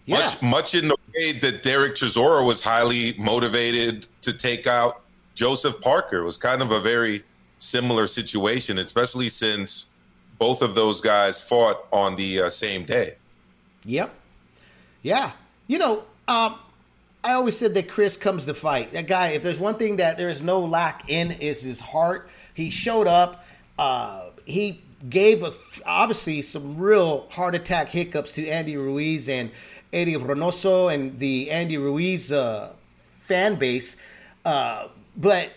[0.07, 0.21] Yeah.
[0.21, 5.03] much much in the way that Derek Chisora was highly motivated to take out
[5.35, 6.19] Joseph Parker.
[6.19, 7.25] It was kind of a very
[7.59, 9.87] similar situation, especially since
[10.39, 13.17] both of those guys fought on the uh, same day.
[13.85, 14.15] Yep.
[15.03, 15.33] Yeah.
[15.67, 16.59] You know, um,
[17.25, 18.93] I always said that Chris comes to fight.
[18.93, 22.31] That guy, if there's one thing that there is no lack in, is his heart.
[22.55, 23.45] He showed up.
[23.79, 25.53] Uh, he gave a,
[25.85, 29.51] obviously some real heart attack hiccups to Andy Ruiz and
[29.93, 32.73] Eddie Reynoso and the Andy Ruiz uh,
[33.11, 33.97] fan base.
[34.45, 35.53] Uh, but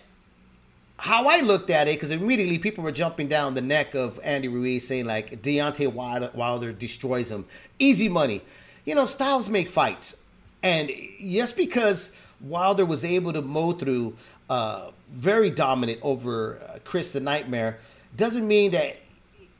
[0.98, 4.48] how I looked at it, because immediately people were jumping down the neck of Andy
[4.48, 7.46] Ruiz saying like Deontay Wilder, Wilder destroys him.
[7.80, 8.42] Easy money.
[8.86, 10.16] You know, styles make fights.
[10.64, 14.16] And just because Wilder was able to mow through
[14.50, 17.78] uh, very dominant over uh, Chris the Nightmare
[18.16, 18.98] doesn't mean that,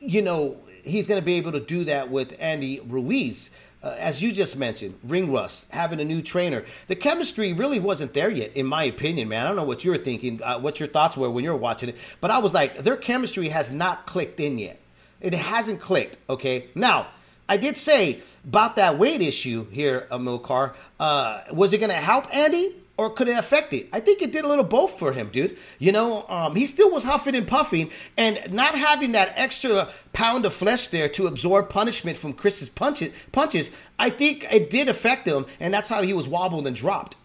[0.00, 3.50] you know, he's going to be able to do that with Andy Ruiz.
[3.82, 6.62] Uh, as you just mentioned, ring rust, having a new trainer.
[6.86, 9.44] The chemistry really wasn't there yet, in my opinion, man.
[9.44, 11.88] I don't know what you're thinking, uh, what your thoughts were when you were watching
[11.88, 14.80] it, but I was like, their chemistry has not clicked in yet.
[15.20, 16.68] It hasn't clicked, okay?
[16.76, 17.08] Now,
[17.48, 20.74] I did say about that weight issue here, Amilcar.
[20.98, 22.74] Uh, was it going to help Andy?
[22.98, 23.88] or could it affect it?
[23.92, 25.56] I think it did a little both for him, dude.
[25.78, 30.44] You know, um, he still was huffing and puffing, and not having that extra pound
[30.44, 33.12] of flesh there to absorb punishment from Chris's punches.
[33.32, 37.16] Punches, I think it did affect him, and that's how he was wobbled and dropped.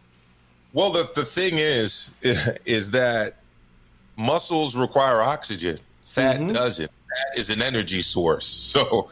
[0.74, 2.12] Well, the the thing is,
[2.66, 3.36] is that
[4.16, 5.80] muscles require oxygen.
[6.06, 6.54] Fat Mm-hmm.
[6.54, 6.90] doesn't.
[6.90, 8.46] Fat is an energy source.
[8.74, 9.10] So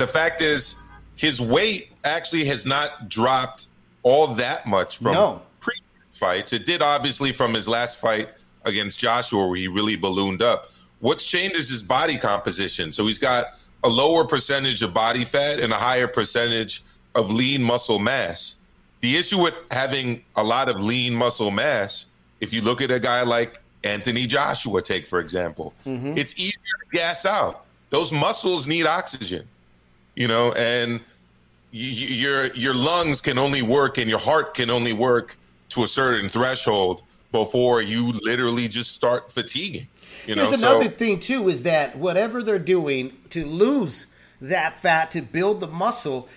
[0.00, 0.76] the fact is,
[1.16, 3.68] his weight actually has not dropped
[4.02, 5.42] all that much from No.
[5.60, 5.84] previous
[6.14, 6.52] fights.
[6.52, 8.30] It did obviously from his last fight
[8.64, 10.70] against Joshua, where he really ballooned up.
[11.00, 12.92] What's changed is his body composition.
[12.92, 16.82] So he's got a lower percentage of body fat and a higher percentage
[17.14, 18.56] of lean muscle mass.
[19.00, 22.06] The issue with having a lot of lean muscle mass,
[22.40, 26.18] if you look at a guy like Anthony Joshua, take for example, mm-hmm.
[26.18, 27.64] it's easier to gas out.
[27.88, 29.48] Those muscles need oxygen,
[30.14, 31.00] you know, and
[31.72, 35.36] your your lungs can only work and your heart can only work
[35.70, 37.02] to a certain threshold
[37.32, 39.86] before you literally just start fatiguing.
[40.26, 44.06] You know, Here's so another thing too is that whatever they're doing to lose
[44.40, 46.28] that fat to build the muscle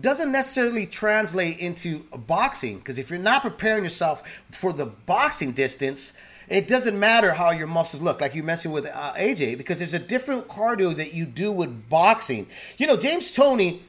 [0.00, 6.12] doesn't necessarily translate into boxing because if you're not preparing yourself for the boxing distance
[6.48, 9.94] it doesn't matter how your muscles look like you mentioned with uh, aj because there's
[9.94, 12.46] a different cardio that you do with boxing
[12.78, 13.82] you know james toney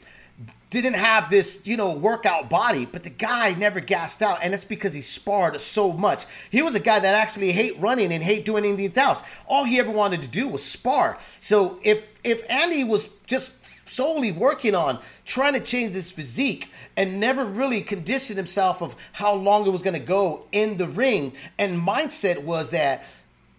[0.70, 4.64] didn't have this, you know, workout body, but the guy never gassed out, and it's
[4.64, 6.26] because he sparred so much.
[6.51, 9.24] He was a guy that actually hate running and hate doing anything else.
[9.47, 11.18] All he ever wanted to do was spar.
[11.39, 13.51] So if if Andy was just
[13.89, 19.33] solely working on trying to change this physique and never really conditioned himself of how
[19.33, 23.03] long it was going to go in the ring, and mindset was that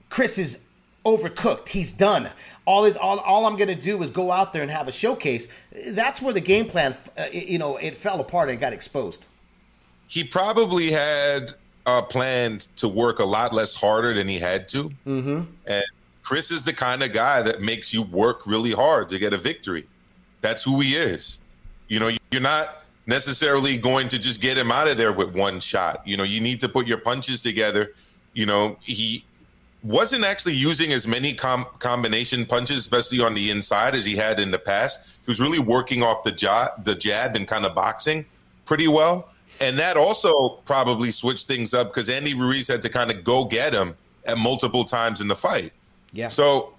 [0.08, 0.64] Chris is
[1.04, 1.68] overcooked.
[1.68, 2.30] He's done.
[2.66, 4.92] All, it, all, all I'm going to do is go out there and have a
[4.92, 5.48] showcase.
[5.88, 9.26] That's where the game plan, uh, you know, it fell apart and got exposed.
[10.10, 11.54] he probably had
[11.86, 14.90] uh, planned to work a lot less harder than he had to.
[15.06, 15.42] Mm-hmm.
[15.66, 15.84] And
[16.24, 19.38] Chris is the kind of guy that makes you work really hard to get a
[19.38, 19.86] victory.
[20.40, 21.38] That's who he is.
[21.88, 25.60] You know, you're not necessarily going to just get him out of there with one
[25.60, 26.06] shot.
[26.06, 27.92] You know, you need to put your punches together.
[28.32, 29.24] You know, he
[29.82, 34.38] wasn't actually using as many com- combination punches, especially on the inside, as he had
[34.38, 35.00] in the past.
[35.04, 38.26] He was really working off the jab, the jab, and kind of boxing
[38.64, 39.28] pretty well.
[39.60, 43.44] And that also probably switched things up because Andy Ruiz had to kind of go
[43.44, 45.72] get him at multiple times in the fight.
[46.12, 46.28] Yeah.
[46.28, 46.72] So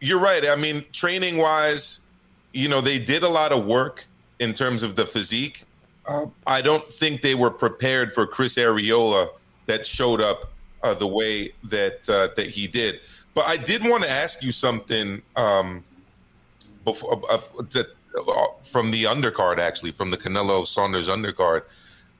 [0.00, 0.46] you're right.
[0.48, 2.06] I mean, training wise,
[2.52, 4.04] you know, they did a lot of work
[4.38, 5.64] in terms of the physique.
[6.06, 9.28] Uh, I don't think they were prepared for Chris Arreola
[9.66, 10.50] that showed up
[10.82, 13.00] uh, the way that uh, that he did.
[13.34, 15.84] But I did want to ask you something um,
[16.84, 17.38] before uh,
[17.70, 17.88] to,
[18.28, 21.62] uh, from the undercard, actually, from the Canelo Saunders undercard.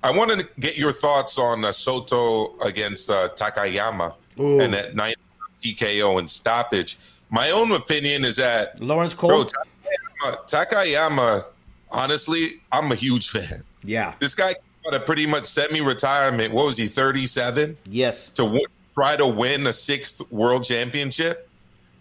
[0.05, 5.17] I wanted to get your thoughts on uh, Soto against uh, Takayama and that ninth
[5.63, 6.99] TKO and stoppage.
[7.31, 9.47] My own opinion is that Lawrence bro,
[10.47, 11.45] Takayama,
[11.91, 13.63] honestly, I'm a huge fan.
[13.85, 14.15] yeah.
[14.19, 14.55] This guy
[14.85, 16.53] got a pretty much semi-retirement.
[16.53, 17.77] What was he, 37?
[17.89, 18.29] Yes.
[18.31, 21.49] to w- try to win a sixth world championship.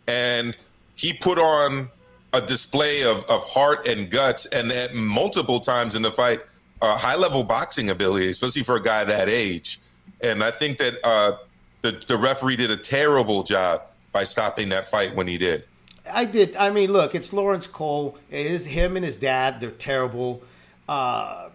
[0.07, 0.57] And
[0.95, 1.89] he put on
[2.34, 6.41] a display of, of heart and guts, and at multiple times in the fight,
[6.82, 9.80] uh, high level boxing ability, especially for a guy that age.
[10.24, 11.38] And I think that uh,
[11.82, 15.65] the, the referee did a terrible job by stopping that fight when he did.
[16.10, 16.56] I did.
[16.56, 18.18] I mean, look, it's Lawrence Cole.
[18.30, 19.60] It is him and his dad.
[19.60, 20.41] They're terrible.
[20.88, 21.49] Uh,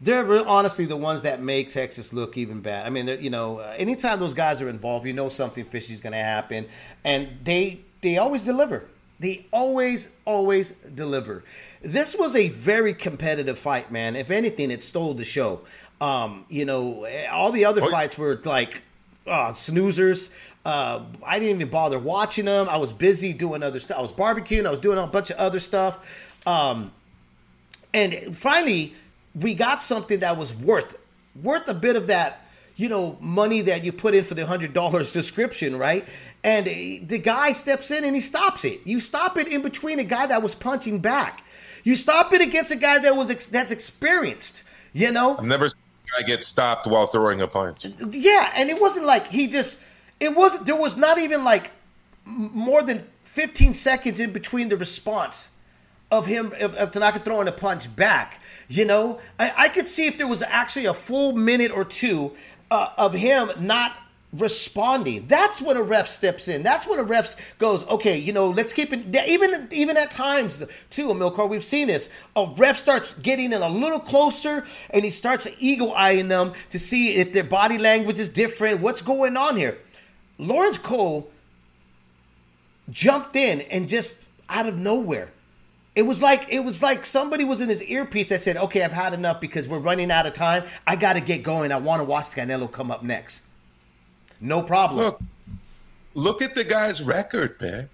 [0.00, 2.86] they're re- honestly the ones that make Texas look even bad.
[2.86, 6.00] I mean, you know, uh, anytime those guys are involved, you know something fishy is
[6.00, 6.66] going to happen,
[7.04, 8.84] and they they always deliver.
[9.20, 11.44] They always always deliver.
[11.82, 14.16] This was a very competitive fight, man.
[14.16, 15.60] If anything, it stole the show.
[16.00, 18.82] Um, you know, all the other Oh, fights were like
[19.26, 20.30] uh, snoozers.
[20.64, 22.68] Uh, I didn't even bother watching them.
[22.68, 23.98] I was busy doing other stuff.
[23.98, 24.66] I was barbecuing.
[24.66, 26.08] I was doing a bunch of other stuff.
[26.46, 26.90] Um,
[27.92, 28.94] and finally,
[29.34, 30.96] we got something that was worth
[31.42, 32.46] worth a bit of that,
[32.76, 36.04] you know, money that you put in for the hundred dollars subscription, right?
[36.42, 38.80] And the guy steps in and he stops it.
[38.84, 41.42] You stop it in between a guy that was punching back.
[41.84, 44.62] You stop it against a guy that was ex- that's experienced.
[44.92, 47.86] You know, I've never seen a guy get stopped while throwing a punch.
[48.10, 49.82] yeah, and it wasn't like he just.
[50.20, 50.66] It wasn't.
[50.66, 51.70] There was not even like
[52.24, 55.50] more than 15 seconds in between the response
[56.10, 58.40] of him of, of Tanaka throwing a punch back.
[58.68, 62.32] You know, I, I could see if there was actually a full minute or two
[62.70, 63.92] uh, of him not
[64.32, 65.26] responding.
[65.26, 66.62] That's when a ref steps in.
[66.62, 69.14] That's when a ref goes, okay, you know, let's keep it.
[69.28, 72.08] Even even at times too, Milcar, we've seen this.
[72.36, 76.78] A ref starts getting in a little closer, and he starts eagle eyeing them to
[76.78, 78.80] see if their body language is different.
[78.80, 79.78] What's going on here?
[80.38, 81.30] Lawrence Cole
[82.90, 85.30] jumped in and just out of nowhere.
[85.94, 88.92] It was like it was like somebody was in his earpiece that said, "Okay, I've
[88.92, 90.64] had enough because we're running out of time.
[90.86, 91.70] I got to get going.
[91.70, 93.42] I want to watch Canelo come up next."
[94.40, 95.04] No problem.
[95.04, 95.20] Look,
[96.14, 97.88] look at the guy's record, man.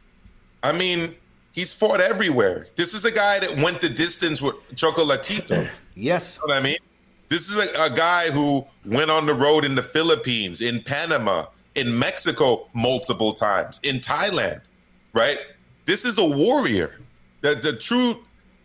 [0.63, 1.15] I mean,
[1.53, 2.69] he's fought everywhere.
[2.77, 5.69] This is a guy that went the distance with Chocolatito.
[5.95, 6.39] yes.
[6.41, 6.79] You know what I mean?
[7.29, 11.47] This is a, a guy who went on the road in the Philippines, in Panama,
[11.81, 14.61] in Mexico multiple times, in Thailand,
[15.15, 15.39] right?
[15.87, 17.01] This is a warrior,
[17.41, 18.23] the, the true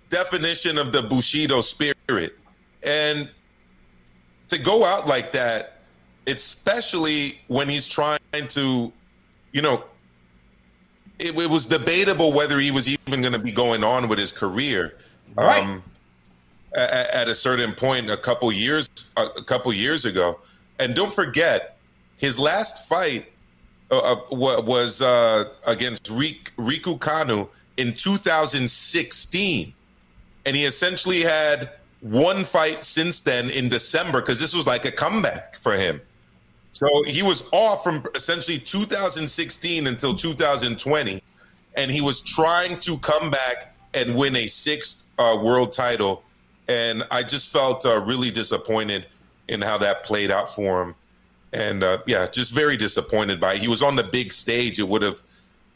[0.09, 2.37] definition of the Bushido spirit.
[2.83, 3.29] And
[4.49, 5.79] to go out like that,
[6.27, 8.91] especially when he's trying to,
[9.53, 9.85] you know,
[11.17, 14.33] it, it was debatable whether he was even going to be going on with his
[14.33, 14.97] career.
[15.37, 15.63] Right.
[15.63, 15.83] Um,
[16.75, 20.39] at, at a certain point a couple years a couple years ago
[20.79, 21.74] and don't forget
[22.17, 23.25] his last fight
[23.91, 27.47] uh, uh, was uh, against Riku Kanu
[27.77, 29.73] in 2016
[30.45, 34.91] and he essentially had one fight since then in December because this was like a
[34.91, 35.99] comeback for him.
[36.71, 41.23] So he was off from essentially 2016 until 2020
[41.75, 46.23] and he was trying to come back and win a sixth uh, world title.
[46.67, 49.05] And I just felt uh, really disappointed
[49.47, 50.95] in how that played out for him.
[51.55, 53.59] And uh, yeah, just very disappointed by it.
[53.61, 54.77] He was on the big stage.
[54.79, 55.21] It would have.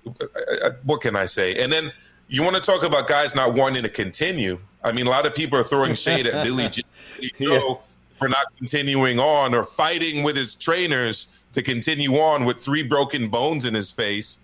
[0.07, 1.55] uh, What can I say?
[1.63, 1.91] And then
[2.27, 4.59] you want to talk about guys not wanting to continue.
[4.83, 6.69] I mean, a lot of people are throwing shade at Billy
[7.39, 7.79] Joe
[8.17, 13.29] for not continuing on or fighting with his trainers to continue on with three broken
[13.29, 14.39] bones in his face.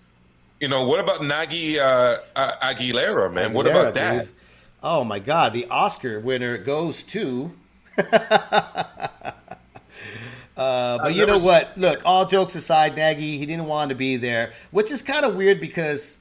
[0.61, 3.51] You know, what about Nagy uh, uh, Aguilera, man?
[3.53, 4.25] what about that?
[4.25, 4.29] dude.
[4.81, 5.51] Oh my God!
[5.53, 7.51] The Oscar winner goes to.
[10.57, 11.77] Uh, but I've you know what?
[11.77, 15.35] Look, all jokes aside, Nagy, he didn't want to be there, which is kind of
[15.35, 16.17] weird because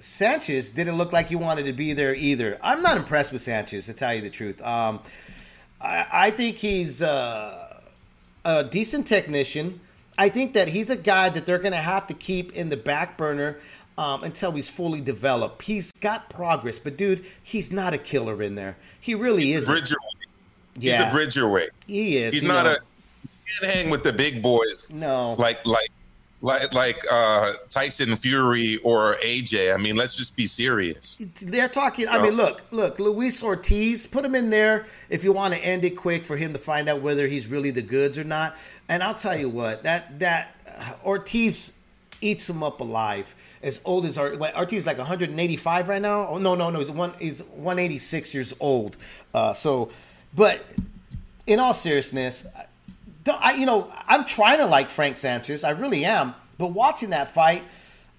[0.00, 2.58] Sanchez didn't look like he wanted to be there either.
[2.62, 4.60] I'm not impressed with Sanchez, to tell you the truth.
[4.62, 5.00] Um,
[5.80, 7.80] I, I think he's uh,
[8.44, 9.80] a decent technician.
[10.18, 12.76] I think that he's a guy that they're going to have to keep in the
[12.76, 13.58] back burner
[13.96, 15.62] um, until he's fully developed.
[15.62, 18.76] He's got progress, but dude, he's not a killer in there.
[19.00, 19.72] He really isn't.
[19.72, 19.96] Bridger.
[20.74, 21.10] He's Yeah.
[21.10, 21.70] a bridger weight.
[21.86, 22.34] He is.
[22.34, 22.72] He's not know.
[22.72, 22.78] a.
[23.60, 25.34] Can't hang with the big boys no.
[25.38, 25.90] like like
[26.42, 29.72] like like uh, Tyson Fury or AJ.
[29.72, 31.22] I mean, let's just be serious.
[31.40, 32.08] They're talking.
[32.08, 34.06] I mean, look, look, Luis Ortiz.
[34.06, 36.88] Put him in there if you want to end it quick for him to find
[36.88, 38.56] out whether he's really the goods or not.
[38.88, 41.72] And I'll tell you what, that that uh, Ortiz
[42.20, 43.32] eats him up alive.
[43.62, 46.26] As old as what, Ortiz, is like 185 right now.
[46.26, 47.14] Oh no, no, no, he's one.
[47.20, 48.96] He's 186 years old.
[49.32, 49.90] Uh, so,
[50.34, 50.74] but
[51.46, 52.44] in all seriousness,
[53.28, 55.64] I, you know, I'm trying to like Frank Sanchez.
[55.64, 56.34] I really am.
[56.58, 57.62] But watching that fight,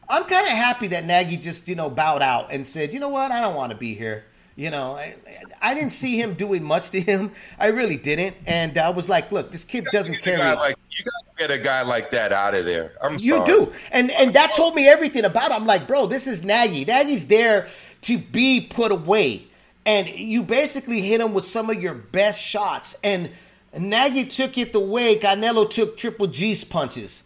[0.09, 3.09] I'm kind of happy that Nagy just, you know, bowed out and said, you know
[3.09, 4.25] what, I don't want to be here.
[4.55, 5.15] You know, I,
[5.61, 7.31] I didn't see him doing much to him.
[7.57, 8.35] I really didn't.
[8.45, 10.37] And I was like, look, this kid doesn't Get a carry.
[10.37, 12.91] guy like you got to get a guy like that out of there.
[13.01, 13.45] I'm You sorry.
[13.47, 15.49] do, and and that told me everything about.
[15.49, 15.55] It.
[15.55, 16.85] I'm like, bro, this is Nagy.
[16.85, 17.67] Nagy's there
[18.01, 19.47] to be put away,
[19.87, 22.95] and you basically hit him with some of your best shots.
[23.03, 23.31] And
[23.79, 27.23] Nagy took it the way Canelo took Triple G's punches.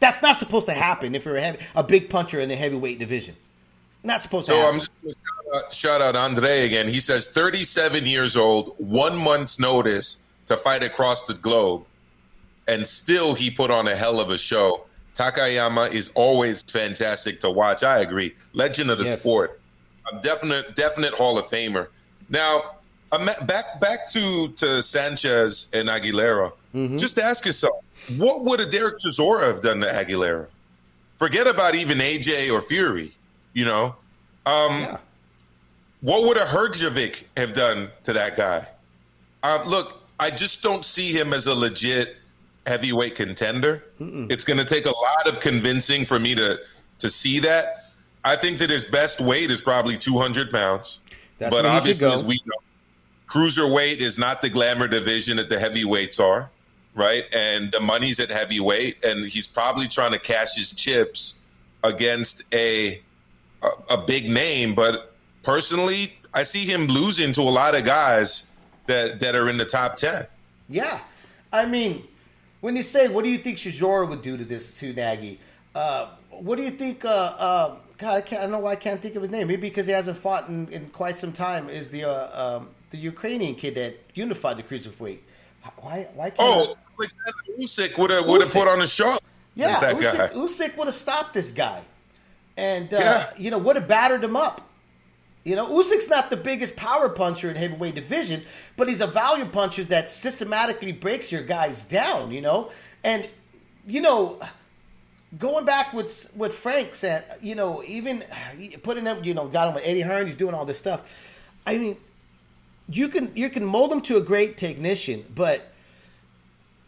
[0.00, 2.98] That's not supposed to happen if you're a, heavy, a big puncher in the heavyweight
[2.98, 3.34] division.
[4.04, 4.64] Not supposed to happen.
[4.64, 4.74] So.
[4.74, 6.86] I'm just gonna shout out, shout out Andre again.
[6.88, 11.84] He says 37 years old, one month's notice to fight across the globe,
[12.68, 14.84] and still he put on a hell of a show.
[15.16, 17.82] Takayama is always fantastic to watch.
[17.82, 18.36] I agree.
[18.52, 19.20] Legend of the Yes.
[19.20, 19.60] sport.
[20.12, 21.88] A definite, definite Hall of Famer.
[22.28, 22.76] Now,
[23.10, 26.52] back back to to Sanchez and Aguilera.
[26.74, 26.96] Mm-hmm.
[26.96, 27.84] Just ask yourself,
[28.16, 30.46] what would a Derek Chisora have done to Aguilera?
[31.18, 33.12] Forget about even AJ or Fury.
[33.54, 33.96] You know,
[34.46, 34.98] um, yeah.
[36.00, 38.66] what would a Hrgovic have done to that guy?
[39.42, 42.16] Um, look, I just don't see him as a legit
[42.66, 43.84] heavyweight contender.
[43.98, 46.60] It's going to take a lot of convincing for me to
[46.98, 47.86] to see that.
[48.24, 50.98] I think that his best weight is probably 200 pounds.
[51.38, 52.56] That's but where he should obviously, as we know,
[53.28, 56.50] cruiserweight is not the glamour division that the heavyweights are,
[56.94, 57.24] right?
[57.34, 61.40] And the money's at heavyweight, and he's probably trying to cash his chips
[61.84, 63.00] against a
[63.62, 64.74] a, a big name.
[64.74, 68.46] But personally, I see him losing to a lot of guys
[68.86, 70.26] that that are in the top ten.
[70.68, 71.00] Yeah,
[71.52, 72.06] I mean,
[72.60, 75.38] when you say, what do you think Chisora would do to this to Nagy?
[75.74, 77.04] Uh, what do you think?
[77.04, 78.40] Uh, uh, God, I can't.
[78.40, 79.48] I don't know why I can't think of his name.
[79.48, 81.68] Maybe because he hasn't fought in, in quite some time.
[81.68, 85.18] Is the uh, um, the Ukrainian kid that unified the cruiserweight?
[85.78, 86.08] Why?
[86.14, 86.38] Why can't?
[86.40, 89.18] Oh, Alexander Usyk would have would have put on a show.
[89.54, 90.32] yeah, Usyk.
[90.32, 91.82] Usyk would have stopped this guy,
[92.56, 93.30] and uh, Yeah.
[93.36, 94.62] you know would have battered him up.
[95.44, 98.42] You know, Usyk's not the biggest power puncher in heavyweight division,
[98.76, 102.30] but he's a value puncher that systematically breaks your guys down.
[102.30, 102.70] You know,
[103.02, 103.28] and
[103.86, 104.38] you know,
[105.36, 108.24] going back with with Frank said, you know, even
[108.82, 111.34] putting him, you know, got him with Eddie Hearn, he's doing all this stuff.
[111.66, 111.96] I mean,
[112.88, 115.70] you can you can mold him to a great technician, but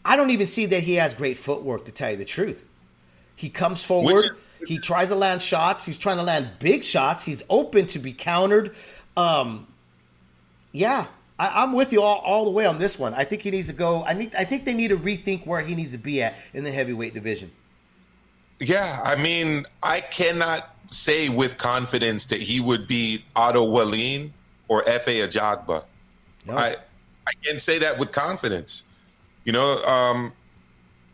[0.05, 1.85] I don't even see that he has great footwork.
[1.87, 2.65] To tell you the truth,
[3.37, 4.25] he comes forward.
[4.31, 5.87] is- he tries to land shots.
[5.87, 7.25] He's trying to land big shots.
[7.25, 8.75] He's open to be countered.
[9.17, 9.67] Um,
[10.73, 11.07] yeah,
[11.39, 13.15] I, I'm with you all, all the way on this one.
[13.15, 14.05] I think he needs to go.
[14.05, 14.35] I need.
[14.35, 17.15] I think they need to rethink where he needs to be at in the heavyweight
[17.15, 17.51] division.
[18.61, 24.33] Yeah, I mean, I cannot say with confidence that he would be Otto Wallin
[24.69, 25.85] or Efe Ajagba.
[26.47, 26.57] No.
[26.57, 26.77] I
[27.27, 28.85] I can't say that with confidence.
[29.45, 30.33] You know, um,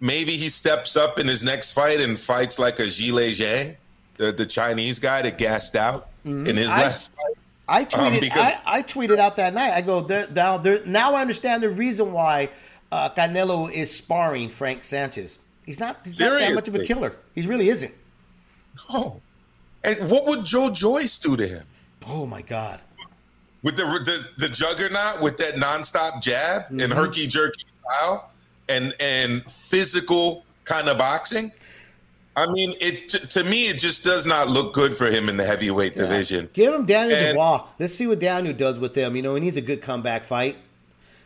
[0.01, 3.77] maybe he steps up in his next fight and fights like a Zhilei Zhang,
[4.17, 7.35] the, the Chinese guy that gassed out in his I- last fight.
[7.69, 8.21] I tweeted.
[8.21, 9.73] because- I, I tweeted out that night.
[9.73, 10.57] I go there, now.
[10.57, 12.51] There, now I understand the reason why
[12.93, 15.41] uh, Canelo is sparring Frank Sanchez.
[15.67, 15.99] He's not.
[16.05, 17.17] He's not that much of a killer.
[17.35, 17.93] He really isn't.
[18.89, 19.21] Oh,
[19.85, 21.67] and what would Joe Joyce do to him?
[22.07, 22.81] Oh my god.
[23.63, 26.93] with the the, the juggernaut with that nonstop jab and mm-hmm.
[26.93, 28.31] herky jerky style
[28.69, 31.53] and and physical kind of boxing.
[32.37, 35.37] I mean, it to, to me it just does not look good for him in
[35.37, 36.51] the heavyweight division.
[36.53, 37.67] Give him Daniel And- Dubois.
[37.79, 39.17] Let's see what Daniel does with them.
[39.17, 40.57] You know, he needs a good comeback fight.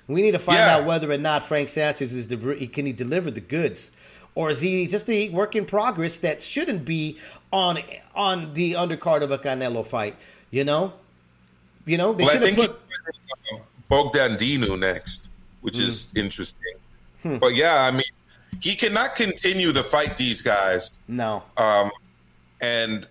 [0.07, 0.77] We need to find Yeah.
[0.77, 2.37] out whether or not Frank Sanchez is the
[2.67, 3.93] can he deliver the goods,
[4.35, 7.19] or is he just a work in progress that shouldn't be
[7.53, 7.79] on
[8.15, 10.17] on the undercard of a Canelo fight?
[10.51, 10.93] You know,
[11.87, 12.81] you know they Well, I should have put.
[13.89, 15.31] Bogdan Dinu next,
[15.63, 16.19] which is Hmm.
[16.21, 16.75] interesting.
[17.41, 18.03] But yeah, I mean,
[18.61, 21.91] he cannot continue to fight these guys No, um,
[22.61, 23.07] and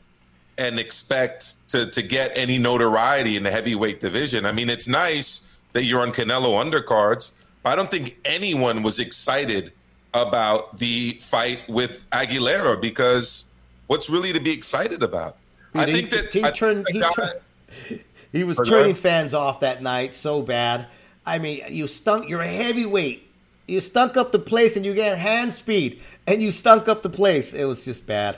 [0.57, 4.45] and expect to to get any notoriety in the heavyweight division.
[4.45, 8.99] I mean, it's nice that you're on Canelo undercards, but I don't think anyone was
[8.99, 9.73] excited
[10.13, 13.45] about the fight with Aguilera because
[13.87, 15.37] what's really to be excited about?
[15.75, 18.01] I He- think that he I turned- think he turned-
[18.31, 18.69] He was Okay.
[18.69, 20.85] turning fans off that night so bad.
[21.25, 22.29] I mean, you stunk.
[22.29, 23.27] You're a heavyweight.
[23.67, 27.09] You stunk up the place, and you get hand speed, and you stunk up the
[27.09, 27.53] place.
[27.53, 28.37] It was just bad.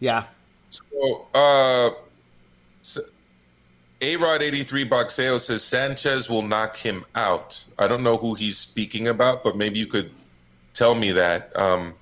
[0.00, 0.24] Yeah,
[0.70, 1.90] So, uh,
[4.02, 7.64] A Rod 83 Boxeo says Sanchez will knock him out.
[7.78, 10.10] I don't know who he's speaking about, but maybe you could
[10.76, 11.94] tell me that um,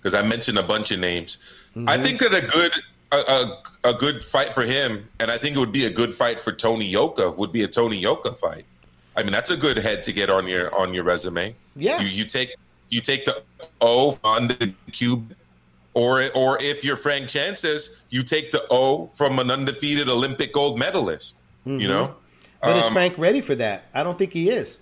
[0.00, 1.38] because I mentioned a bunch of names.
[1.74, 2.02] I mm-hmm.
[2.02, 2.72] think that a good
[3.12, 6.14] a, a, a good fight for him, and I think it would be a good
[6.14, 7.30] fight for Tony Yoka.
[7.30, 8.64] Would be a Tony Yoka fight.
[9.16, 11.54] I mean, that's a good head to get on your on your resume.
[11.76, 12.00] Yeah.
[12.00, 12.54] you, you take
[12.88, 13.42] you take the
[13.80, 15.34] O on the cube
[15.94, 20.78] or or if you're Frank Sanchez, you take the O from an undefeated Olympic gold
[20.78, 21.40] medalist.
[21.64, 21.88] You mm-hmm.
[21.88, 22.14] know,
[22.60, 23.84] but is Um, Frank ready for that?
[23.94, 24.78] I don't think he is.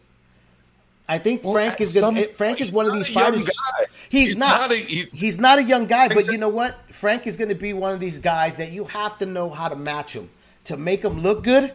[1.11, 3.43] I think Well, Frank is gonna, some- eh, Frank is one of these fighters.
[3.49, 3.87] guy.
[4.09, 4.61] He's, He's not.
[4.61, 6.77] not a- he's- he's not a young guy, but you know what?
[6.93, 9.69] Frank is going to be one of these guys that you have to know how
[9.69, 10.31] to match him
[10.67, 11.73] to make him look good.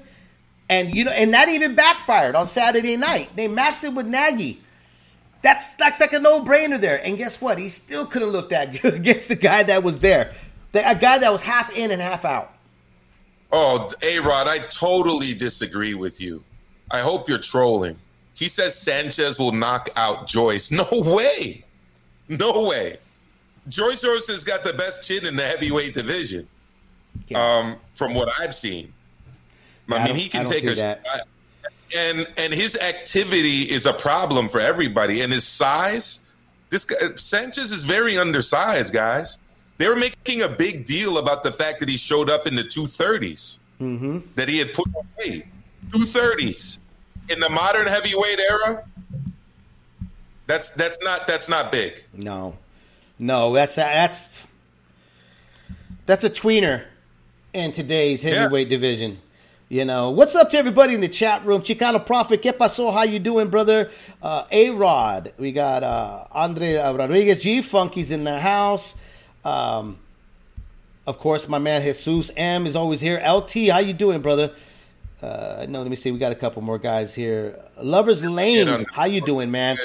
[0.69, 3.29] And you know, and that even backfired on Saturday night.
[3.35, 4.61] They matched him with Nagy.
[5.41, 7.05] That's that's like a no brainer there.
[7.05, 7.59] And guess what?
[7.59, 10.33] He still couldn't look that good against the guy that was there,
[10.71, 12.53] the a guy that was half in and half out.
[13.51, 16.43] oh, A Rod, I totally disagree with you.
[16.89, 17.97] I hope you're trolling.
[18.35, 20.69] He says Sanchez will knock out Joyce.
[20.71, 21.63] No way,
[22.29, 22.97] no way.
[23.67, 26.47] Joyce Joyce has got the best chin in the heavyweight division.
[27.27, 27.39] Yeah.
[27.59, 28.93] um, from what I've seen.
[29.89, 31.01] I I mean, he can take a that.
[31.07, 31.21] shot.
[31.95, 35.21] and and his activity is a problem for everybody.
[35.21, 36.19] And his size,
[36.69, 39.37] this guy Sanchez is very undersized, guys.
[39.77, 42.63] They were making a big deal about the fact that he showed up in the
[42.63, 43.59] 230s.
[43.81, 44.19] Mm-hmm.
[44.35, 45.45] that he had put on weight.
[45.93, 46.79] Two thirties
[47.29, 48.85] in the modern heavyweight era.
[50.47, 52.03] That's that's not that's not big.
[52.13, 52.57] No,
[53.17, 54.45] no, that's that's
[56.05, 56.83] that's a tweener
[57.53, 59.19] in today's heavyweight division.
[59.67, 61.61] You know, what's up to everybody in the chat room?
[61.61, 62.93] Chicano Prophet, ¿qué pasó?
[62.93, 63.89] How you doing, brother?
[64.21, 68.93] Uh, A Rod, we got uh, Andre Rodriguez, G Funky's in the house.
[69.43, 69.97] Um,
[71.07, 73.21] of course, my man Jesus M is always here.
[73.27, 74.51] LT, how you doing, brother?
[75.21, 76.11] Uh, no, let me see.
[76.11, 77.59] We got a couple more guys here.
[77.81, 79.77] Lovers Lane, how you doing, man?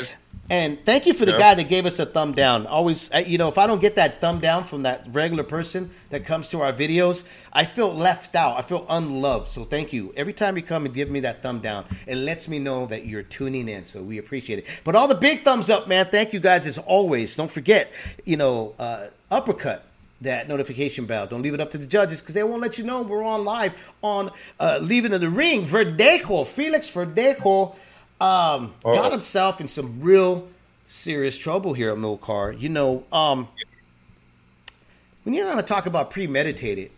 [0.50, 1.38] And thank you for the Yeah.
[1.38, 2.66] guy that gave us a thumb down.
[2.66, 5.90] Always, uh, you know, if I don't get that thumb down from that regular person
[6.10, 7.22] that comes to our videos,
[7.52, 8.58] I feel left out.
[8.58, 9.46] I feel unloved.
[9.46, 10.12] So thank you.
[10.16, 13.06] Every time you come and give me that thumb down, it lets me know that
[13.06, 13.86] you're tuning in.
[13.86, 14.66] So we appreciate it.
[14.82, 16.06] But all the big thumbs up, man.
[16.10, 17.36] Thank you guys as always.
[17.36, 17.92] Don't forget,
[18.24, 19.84] you know, uh, uppercut
[20.20, 21.26] that notification bell.
[21.26, 23.44] Don't leave it up to the judges because they won't let you know we're on
[23.44, 25.62] live on uh, Leaving in the Ring.
[25.62, 27.74] Verdejo, Felix Verdejo
[28.20, 30.48] um, got himself in some real
[30.86, 32.58] serious trouble here at Milcar.
[32.58, 33.48] You know, um,
[35.22, 36.90] when you're going to talk about premeditated,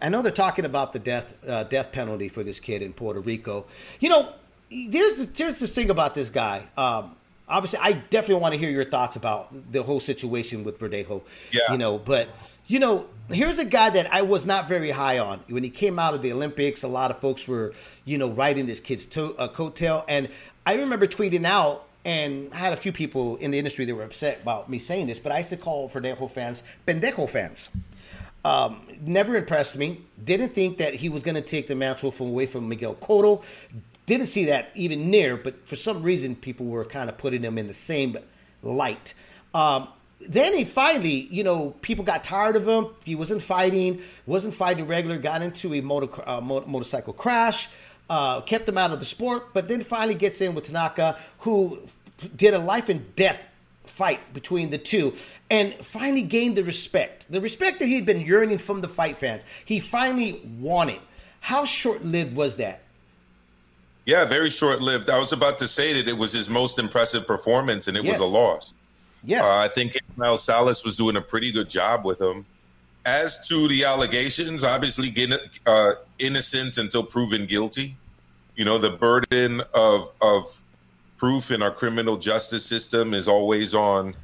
[0.00, 3.20] I know they're talking about the death uh, death penalty for this kid in Puerto
[3.20, 3.66] Rico.
[4.00, 4.32] You know,
[4.70, 6.64] there's the, here's the thing about this guy.
[6.76, 7.15] Um,
[7.48, 11.22] obviously, I definitely want to hear your thoughts about the whole situation with Verdejo.
[11.52, 11.72] Yeah.
[11.72, 12.28] You know, but
[12.66, 15.98] you know, here's a guy that I was not very high on when he came
[15.98, 16.82] out of the Olympics.
[16.82, 17.72] A lot of folks were,
[18.04, 20.28] you know, riding this kid's to- uh, coattail, and
[20.64, 21.84] I remember tweeting out.
[22.04, 25.08] And I had a few people in the industry that were upset about me saying
[25.08, 27.68] this, but I used to call Verdejo fans pendejo fans
[28.46, 30.02] um, never impressed me.
[30.22, 33.42] Didn't think that he was going to take the mantle from away from Miguel Cotto.
[34.06, 37.58] Didn't see that even near, but for some reason, people were kind of putting him
[37.58, 38.16] in the same
[38.62, 39.14] light.
[39.52, 39.88] Um,
[40.20, 42.86] then he finally, you know, people got tired of him.
[43.04, 45.18] He wasn't fighting, wasn't fighting regular.
[45.18, 47.68] Got into a motor, uh, mo- motorcycle crash,
[48.08, 49.52] uh, kept him out of the sport.
[49.52, 51.80] But then finally gets in with Tanaka, who
[52.36, 53.46] did a life and death
[53.84, 55.14] fight between the two
[55.50, 57.30] and finally gained the respect.
[57.30, 59.44] The respect that he'd been yearning from the fight fans.
[59.64, 61.00] He finally won it.
[61.40, 62.82] How short lived was that?
[64.06, 65.10] Yeah, very short lived.
[65.10, 68.18] I was about to say that it was his most impressive performance, and it Yes.
[68.18, 68.72] was a loss.
[69.24, 69.44] Yes.
[69.44, 72.46] Uh, I think Ismael Salas was doing a pretty good job with him.
[73.04, 77.96] As to the allegations, obviously getting, uh, innocent until proven guilty.
[78.56, 80.62] You know, the burden of of
[81.18, 84.14] proof in our criminal justice system is always on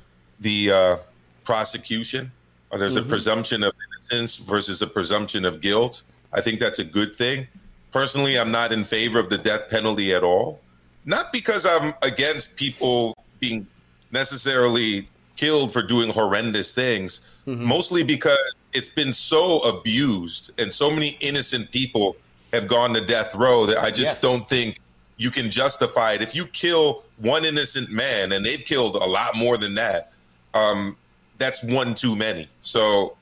[0.40, 0.96] the uh,
[1.44, 2.30] prosecution.
[2.70, 6.02] Uh, There's a presumption of innocence versus a presumption of guilt.
[6.32, 7.46] I think that's a good thing.
[7.92, 10.60] Personally, I'm not in favor of the death penalty at all.
[11.04, 13.66] Not because I'm against people being
[14.12, 21.16] necessarily killed for doing horrendous things, mostly because it's been so abused and so many
[21.20, 22.16] innocent people
[22.52, 24.20] have gone to death row that I just Yes.
[24.20, 24.78] don't think
[25.16, 26.22] you can justify it.
[26.22, 30.12] If you kill one innocent man, and they've killed a lot more than that,
[30.54, 30.96] um,
[31.38, 32.48] that's one too many.
[32.60, 33.16] So,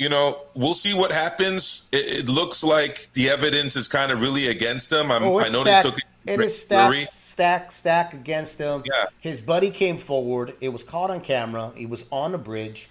[0.00, 1.90] you know, we'll see what happens.
[1.92, 5.12] It, it looks like the evidence is kind of really against them.
[5.12, 5.84] I'm, Oh, I know stacked.
[5.84, 6.04] they took it.
[6.26, 8.82] It is stacked, stack, stack against him.
[8.86, 9.04] Yeah.
[9.20, 10.54] His buddy came forward.
[10.62, 11.70] It was caught on camera.
[11.76, 12.88] He was on the bridge.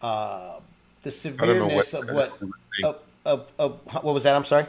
[0.00, 0.60] Uh,
[1.02, 2.38] the know what- severeness of what
[2.84, 4.36] of, of, of what was that?
[4.36, 4.66] I'm sorry.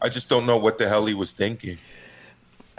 [0.00, 1.76] I just don't know what the hell he was thinking.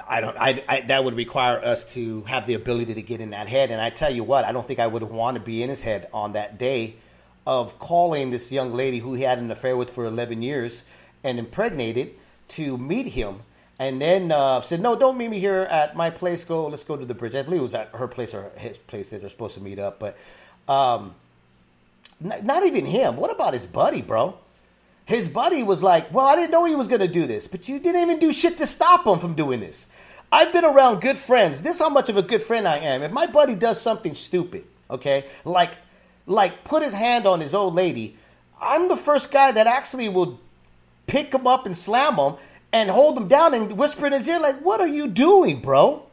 [0.07, 0.35] I don't.
[0.39, 3.69] I, I that would require us to have the ability to get in that head.
[3.69, 5.81] And I tell you what, I don't think I would want to be in his
[5.81, 6.95] head on that day
[7.45, 10.83] of calling this young lady who he had an affair with for 11 years
[11.23, 12.11] and impregnated
[12.49, 13.41] to meet him.
[13.77, 16.45] And then uh, said, "No, don't meet me here at my place.
[16.45, 18.77] Go, let's go to the bridge." I believe it was at her place or his
[18.77, 19.99] place that they're supposed to meet up.
[19.99, 20.17] But
[20.69, 21.13] um,
[22.23, 23.17] n- not even him.
[23.17, 24.37] What about his buddy, bro?
[25.05, 27.69] His buddy was like, Well, I didn't know he was going to do this, but
[27.69, 29.87] you didn't even do shit to stop him from doing this.
[30.31, 31.61] I've been around good friends.
[31.61, 33.03] This is how much of a good friend I am.
[33.03, 35.77] If my buddy does something stupid, okay, like
[36.27, 38.15] like put his hand on his old lady,
[38.61, 40.39] I'm the first guy that actually will
[41.07, 42.35] pick him up and slam him
[42.73, 46.03] and hold him down and whisper in his ear, like, What are you doing, bro?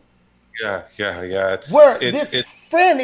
[0.60, 1.56] Yeah, yeah, yeah.
[1.70, 3.00] where It's- this it's- friend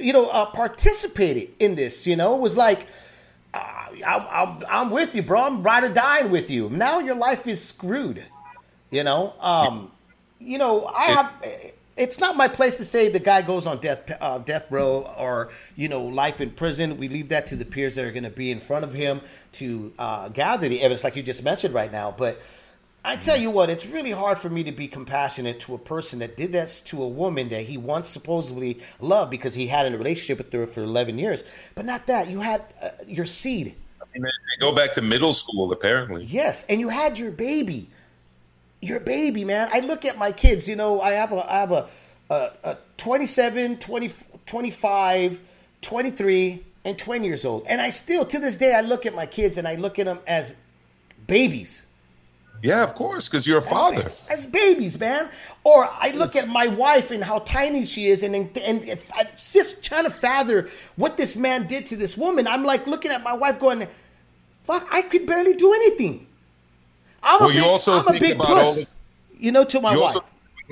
[0.00, 2.36] you know uh, participated in this you know?
[2.36, 2.86] Was like
[3.54, 3.58] uh,
[4.04, 5.42] I'm, I'm, I'm with you bro.
[5.42, 6.68] I'm ride or dying with you.
[6.70, 8.24] Now your life is screwed
[8.90, 9.34] you know?
[9.40, 9.90] Um
[10.40, 11.32] you know i have
[11.96, 15.50] it's not my place to say the guy goes on death uh, death row or
[15.76, 18.30] you know life in prison we leave that to the peers that are going to
[18.30, 19.20] be in front of him
[19.52, 22.40] to uh, gather the evidence like you just mentioned right now but
[23.04, 26.20] I tell you what, it's really hard for me to be compassionate to a person
[26.20, 29.98] that did this to a woman that he once supposedly loved because he had a
[29.98, 31.42] relationship with her for 11 years.
[31.74, 32.28] But not that.
[32.28, 33.74] You had uh, your seed.
[34.00, 36.24] I mean, they go back to middle school, apparently.
[36.26, 36.64] Yes.
[36.68, 37.90] And you had your baby.
[38.82, 39.68] Your baby, man.
[39.72, 41.88] I look at my kids, you know, I have a, I have a,
[42.28, 44.10] uh, uh, 27, 20,
[44.44, 45.40] 25,
[45.82, 47.64] 23, and 20 years old.
[47.68, 50.06] And I still, to this day, I look at my kids and I look at
[50.06, 50.52] them as
[51.28, 51.86] babies.
[52.60, 54.02] Yeah, of course, because you're a As father.
[54.02, 55.28] ba- As babies, man.
[55.64, 56.44] Or I look Yes.
[56.44, 60.04] at my wife and how tiny she is, and and, and if I just trying
[60.04, 62.46] to fathom what this man did to this woman.
[62.48, 63.88] I'm like looking at my wife, going,
[64.64, 66.28] "Fuck, I could barely do anything."
[67.22, 68.86] I'm Well, a you big, also I'm think about puss, all the-
[69.38, 70.16] you know, to my you wife.
[70.16, 70.24] also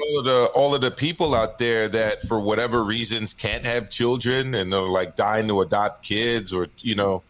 [0.02, 3.90] all of the all of the people out there that for whatever reasons can't have
[3.90, 7.22] children and they're like dying to adopt kids or you know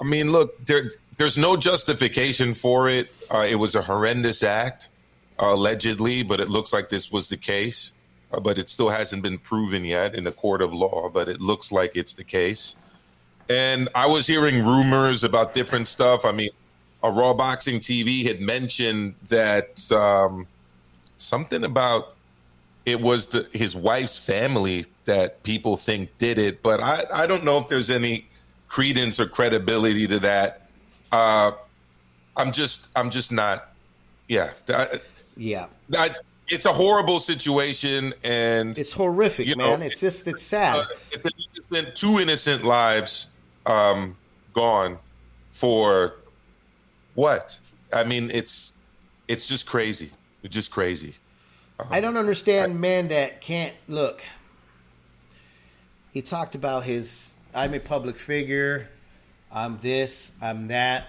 [0.00, 4.88] i mean look there there's no justification for it uh, it was a horrendous act
[5.40, 7.92] uh, allegedly but it looks like this was the case
[8.32, 11.40] uh, but it still hasn't been proven yet in a court of law but it
[11.42, 12.76] looks like it's the case
[13.50, 16.24] and I was hearing rumors about different stuff.
[16.24, 16.50] I mean,
[17.02, 20.46] a Raw Boxing TV had mentioned that um,
[21.16, 22.14] something about
[22.86, 27.44] it was the, his wife's family that people think did it, but I, I don't
[27.44, 28.26] know if there's any
[28.68, 30.68] credence or credibility to that.
[31.10, 31.52] Uh,
[32.36, 33.68] I'm just I'm just not.
[34.28, 34.52] Yeah,
[35.36, 39.82] yeah, that, it's a horrible situation, and it's horrific, You know, man.
[39.82, 40.78] it's just it's sad.
[40.78, 41.26] uh, it's
[41.70, 43.28] innocent, two innocent lives
[43.66, 44.16] um,
[44.54, 44.98] gone
[45.52, 46.14] for
[47.14, 47.58] what?
[47.92, 48.74] I mean, it's
[49.28, 50.10] it's just crazy.
[50.42, 51.14] It's just crazy.
[51.90, 54.22] I don't understand men that can't look.
[56.12, 58.88] He talked about his I'm a public figure,
[59.50, 61.08] I'm this, I'm that.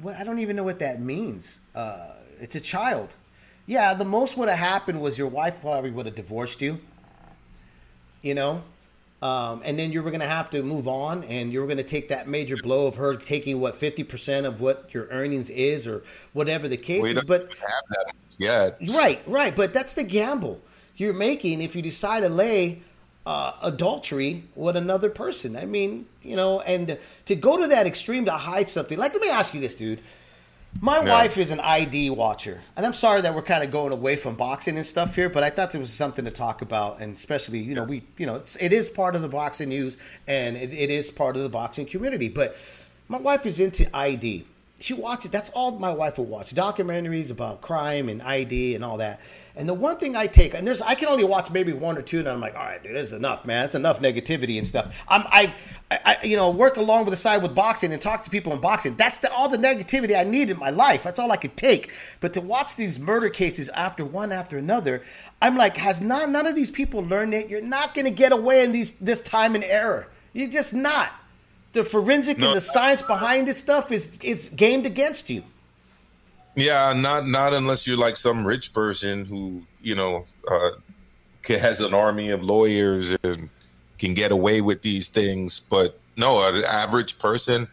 [0.00, 1.60] What I don't even know what that means.
[1.74, 3.14] Uh, it's a child.
[3.66, 6.80] Yeah, the most would have happened was your wife probably would have divorced you.
[8.22, 8.62] You know,
[9.22, 11.78] um, and then you were going to have to move on, and you were going
[11.78, 15.48] to take that major blow of her taking what fifty percent of what your earnings
[15.48, 16.02] is, or
[16.32, 17.14] whatever the case We is.
[17.14, 18.78] don't But have that yet.
[18.88, 19.54] Right, right.
[19.54, 20.60] But that's the gamble
[20.96, 22.82] you're making if you decide to lay
[23.24, 25.56] uh, adultery with another person.
[25.56, 28.98] I mean, you know, and to go to that extreme to hide something.
[28.98, 30.00] Like, let me ask you this, dude.
[30.80, 31.10] My Yeah.
[31.10, 34.34] wife is an ID watcher, and I'm sorry that we're kind of going away from
[34.34, 37.58] boxing and stuff here, but I thought there was something to talk about, and especially,
[37.60, 39.96] you know, we, you know, it's, it is part of the boxing news,
[40.26, 42.28] and it, it is part of the boxing community.
[42.28, 42.56] But
[43.08, 44.44] my wife is into ID.
[44.80, 45.30] She watches.
[45.30, 49.20] That's all my wife will watch: documentaries about crime and ID and all that.
[49.54, 52.02] And the one thing I take, and there's, I can only watch maybe one or
[52.02, 53.66] two, and I'm like, all right, dude, this is enough, man.
[53.66, 55.04] It's enough negativity and stuff.
[55.08, 55.54] I'm, I,
[55.90, 58.60] I, you know, work along with the side with boxing and talk to people in
[58.60, 58.94] boxing.
[58.94, 61.02] That's the, all the negativity I need in my life.
[61.02, 61.92] That's all I could take.
[62.20, 65.02] But to watch these murder cases after one after another,
[65.42, 67.50] I'm like, has not none of these people learned it?
[67.50, 70.08] you're not going to get away in these this time and error.
[70.32, 71.10] You're just not.
[71.74, 72.48] The forensic No.
[72.48, 75.42] and the science behind this stuff is it's gamed against you.
[76.54, 80.70] Yeah, not not unless you're like some rich person who you know uh,
[81.48, 83.48] has an army of lawyers and
[83.98, 85.60] can get away with these things.
[85.60, 87.68] But no, an average person,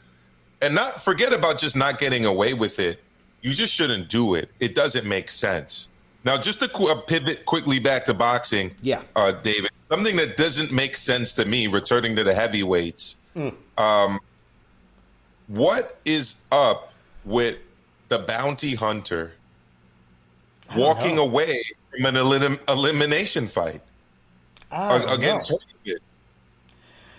[0.61, 3.01] and not forget about just not getting away with it.
[3.41, 4.49] You just shouldn't do it.
[4.59, 5.89] It doesn't make sense.
[6.25, 9.01] Now, just to qu- uh, pivot quickly back to boxing, Yeah.
[9.15, 11.67] uh, David, something that doesn't make sense to me.
[11.67, 13.15] Returning to the heavyweights,
[13.77, 14.19] um,
[15.47, 16.93] what is up
[17.25, 17.57] with
[18.09, 19.31] the bounty hunter
[20.77, 21.23] walking know.
[21.23, 23.81] away from an elim- elimination fight
[24.71, 25.59] I a- don't against know.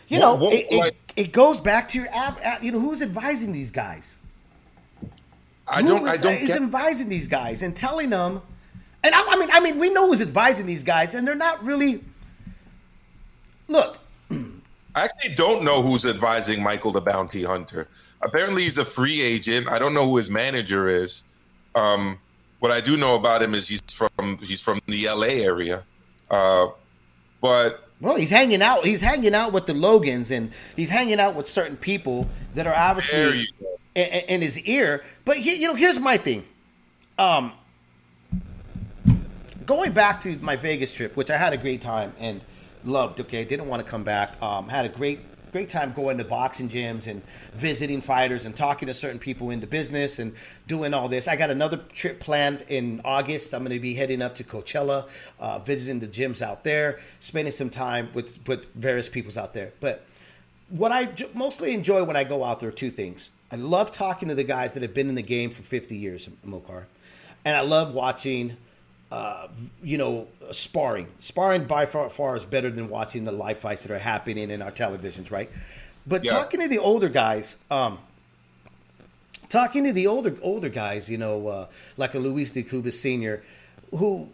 [0.09, 2.41] You know, what- it, it, like- it goes back to your app.
[2.45, 4.19] app you know, who's advising these guys?
[5.69, 6.09] I Who don't.
[6.09, 6.63] I don't is get.
[6.63, 8.43] advising these guys and telling them.
[9.05, 11.63] And I, I mean, I mean, we know who's advising these guys, and they're not
[11.65, 12.03] really.
[13.69, 13.99] Look,
[14.33, 17.87] I actually don't know who's advising Michael the bounty hunter.
[18.23, 19.69] Apparently, he's a free agent.
[19.69, 21.25] I don't know who his manager is.
[21.75, 22.19] Um,
[22.59, 25.43] what I do know about him is he's from he's from the L.A.
[25.43, 25.85] area.
[26.31, 26.69] Uh,
[27.41, 28.85] but well, he's hanging out.
[28.85, 32.75] He's hanging out with the Logans, and he's hanging out with certain people that are
[32.75, 33.49] obviously
[33.95, 35.05] in, in his ear.
[35.25, 36.45] But he, you know, here's my thing.
[37.19, 37.53] Um,
[39.67, 42.41] going back to my Vegas trip, which I had a great time and
[42.85, 43.21] loved.
[43.21, 44.41] Okay, didn't want to come back.
[44.43, 45.21] Um, had a great
[45.53, 47.23] great time going to boxing gyms and
[47.55, 50.35] visiting fighters and talking to certain people in the business and
[50.67, 51.29] doing all this.
[51.29, 53.55] I got another trip planned in August.
[53.55, 57.53] I'm going to be heading up to Coachella, uh, visiting the gyms out there, spending
[57.53, 59.73] some time with with various peoples out there.
[59.81, 60.05] But
[60.69, 63.31] what I mostly enjoy when I go out there are two things.
[63.53, 66.29] I love talking to the guys that have been in the game for 50 years,
[66.47, 66.85] Mokar,
[67.45, 68.57] and I love watching,
[69.11, 69.49] uh,
[69.83, 71.07] you know, sparring.
[71.19, 74.63] Sparring by far, far is better than watching the live fights that are happening in
[74.63, 75.51] our televisions, right?
[76.07, 76.33] But Yeah.
[76.33, 77.99] talking to the older guys, um,
[79.49, 83.43] talking to the older older guys, you know, uh, like a Luis de Cuba Senior,
[83.91, 84.29] who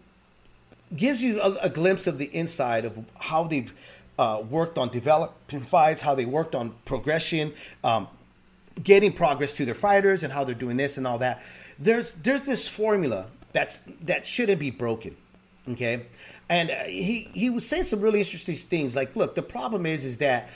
[0.95, 3.73] gives you a, a glimpse of the inside of how they've
[4.19, 7.53] uh, worked on developing fights, how they worked on progression,
[7.83, 8.09] um,
[8.83, 11.43] getting progress to their fighters, and how they're doing this and all that.
[11.79, 15.17] There's there's this formula that's that shouldn't be broken.
[15.71, 16.07] Okay,
[16.49, 18.95] and uh, he he was saying some really interesting things.
[18.95, 20.51] Like, look, the problem is is that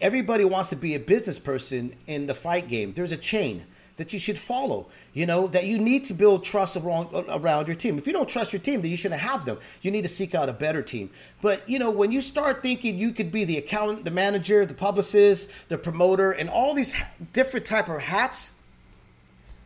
[0.00, 2.92] everybody wants to be a business person in the fight game.
[2.92, 3.64] There's a chain
[3.96, 4.86] that you should follow.
[5.14, 7.96] You know that you need to build trust around around your team.
[7.96, 9.58] If you don't trust your team, then you shouldn't have them.
[9.80, 11.08] You need to seek out a better team.
[11.40, 14.74] But you know when you start thinking you could be the accountant, the manager, the
[14.74, 16.94] publicist, the promoter, and all these
[17.32, 18.50] different type of hats,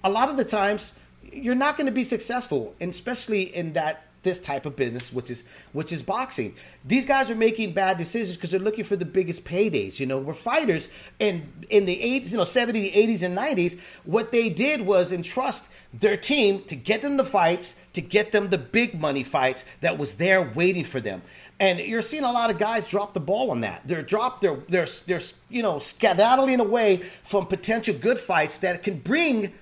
[0.05, 0.93] a lot of the times
[1.33, 5.45] you're not going to be successful, especially in that this type of business, which is
[5.73, 6.55] which is boxing.
[6.85, 9.99] These guys are making bad decisions because they're looking for the biggest paydays.
[10.01, 10.89] You know, we're fighters,
[11.21, 15.71] and in the 80s, you know, 70s, 80s, and 90s, what they did was entrust
[15.95, 19.97] their team to get them the fights, to get them the big money fights that
[19.97, 21.23] was there waiting for them.
[21.59, 23.81] And you're seeing a lot of guys drop the ball on that.
[23.87, 24.43] They're dropped.
[24.43, 29.53] They're they're they're you know skedaddling away from potential good fights that can bring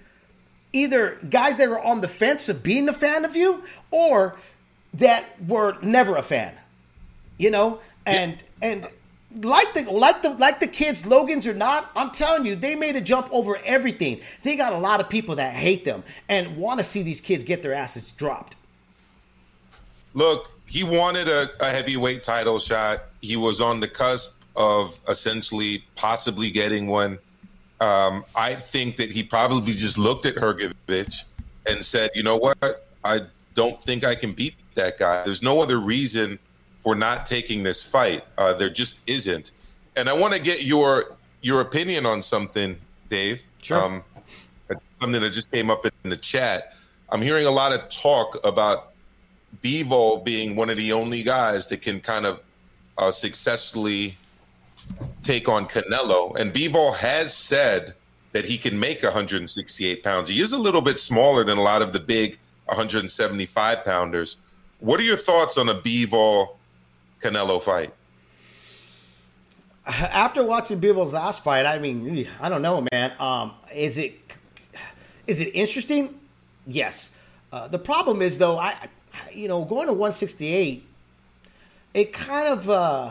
[0.74, 4.36] either guys that are on the fence of being a fan of you or
[4.94, 6.54] that were never a fan.
[7.38, 8.86] You know, and and
[9.42, 12.96] like the like the like the kids, Logans or not, I'm telling you, they made
[12.96, 14.20] a jump over everything.
[14.42, 17.42] They got a lot of people that hate them and want to see these kids
[17.42, 18.56] get their asses dropped.
[20.12, 23.00] Look, he wanted a, a heavyweight title shot.
[23.20, 27.18] He was on the cusp of essentially possibly getting one.
[27.80, 31.24] Um, I think that he probably just looked at Hrgovic
[31.66, 32.88] and said, "You know what?
[33.04, 33.22] I
[33.54, 35.22] don't think I can beat that guy.
[35.24, 36.38] There's no other reason
[36.80, 38.24] for not taking this fight.
[38.38, 39.50] Uh, there just isn't."
[39.96, 43.42] And I want to get your your opinion on something, Dave.
[43.62, 43.80] Sure.
[43.80, 44.04] Um,
[45.00, 46.74] something that just came up in the chat.
[47.10, 48.92] I'm hearing a lot of talk about
[49.62, 52.40] Bivol being one of the only guys that can kind of
[52.98, 54.16] uh, successfully
[55.24, 56.36] take on Canelo.
[56.36, 57.94] And Bivol has said
[58.32, 60.28] that he can make 168 pounds.
[60.28, 64.36] He is a little bit smaller than a lot of the big 175 pounders.
[64.80, 66.56] What are your thoughts on a Bivol
[67.22, 67.92] Canelo fight?
[69.86, 73.12] After watching Bivol's last fight, I mean, I don't know, man.
[73.18, 74.18] Um, is it
[75.26, 76.18] is it interesting?
[76.66, 77.10] Yes.
[77.52, 78.88] Uh, the problem is though, I
[79.32, 80.84] you know going to 168,
[81.92, 83.10] it kind of uh,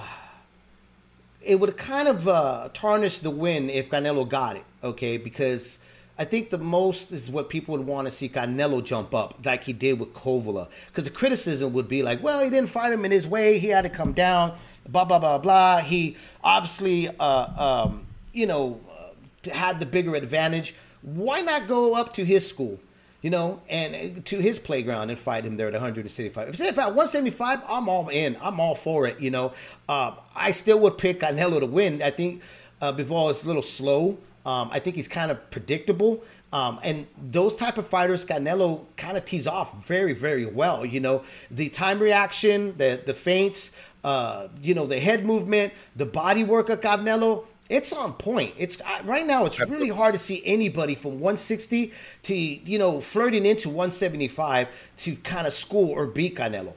[1.43, 4.63] it would kind of uh, tarnish the win if Canelo got it.
[4.83, 5.79] Okay, because
[6.17, 9.63] I think the most is what people would want to see Canelo jump up like
[9.63, 10.69] he did with Kovalev.
[10.87, 13.59] Because the criticism would be like, well, he didn't fight him in his way.
[13.59, 14.57] He had to come down.
[14.87, 15.79] Blah blah blah blah.
[15.79, 20.75] He obviously, uh, um, you know, uh, had the bigger advantage.
[21.01, 22.79] Why not go up to his school?
[23.23, 26.49] You know, and to his playground and fight him there at 175.
[26.49, 28.37] If it's at 175, I'm all in.
[28.41, 29.19] I'm all for it.
[29.19, 29.53] You know,
[29.89, 32.01] uh, I still would pick Canelo to win.
[32.01, 32.43] I think
[32.81, 34.17] uh, Bivol is a little slow.
[34.45, 36.21] Um, I think he's kind of predictable.
[36.51, 40.85] Um, and those type of fighters, Canelo kind of tees off very, very well.
[40.85, 43.71] You know, the time reaction, the the feints,
[44.03, 48.53] uh, you know, the head movement, the body work of Canelo, it's on point.
[48.57, 49.45] It's right now.
[49.45, 51.93] It's really hard to see anybody from 160
[52.23, 54.67] to you know flirting into 175
[54.97, 56.73] to kind of school or beat Canelo.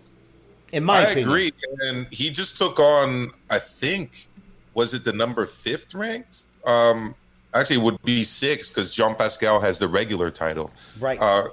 [0.73, 1.53] In my I opinion, agree.
[1.89, 4.29] And he just took on, I think,
[4.75, 6.43] was it the number fifth ranked?
[6.67, 7.15] Um,
[7.55, 10.71] actually, it would be six because Jean Pascal has the regular title.
[10.99, 11.21] Right.
[11.21, 11.49] Uh,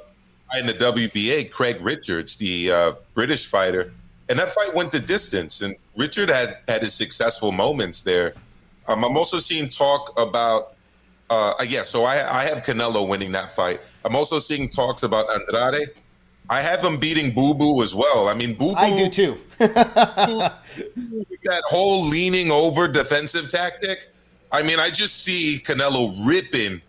[0.57, 3.91] in the WBA, Craig Richards, the uh, British fighter,
[4.29, 5.61] and that fight went the distance.
[5.61, 8.33] And Richard had had his successful moments there.
[8.87, 10.75] Um, I'm also seeing talk about,
[11.29, 11.83] uh, yeah.
[11.83, 13.81] So I, I have Canelo winning that fight.
[14.03, 15.89] I'm also seeing talks about Andrade.
[16.49, 18.27] I have him beating Boo Boo as well.
[18.27, 18.75] I mean, Boo Boo.
[18.75, 19.39] I do too.
[19.59, 20.53] that
[21.69, 24.09] whole leaning over defensive tactic.
[24.51, 26.81] I mean, I just see Canelo ripping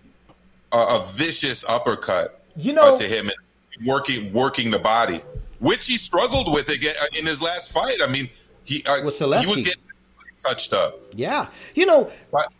[0.73, 5.21] a, a vicious uppercut You know- uh, to him and working working the body,
[5.61, 7.99] which he struggled with again uh, in his last fight.
[8.03, 8.29] I mean,
[8.65, 9.19] he uh, he was
[9.63, 9.83] getting
[10.45, 10.99] touched up.
[11.15, 12.53] Yeah, you know, But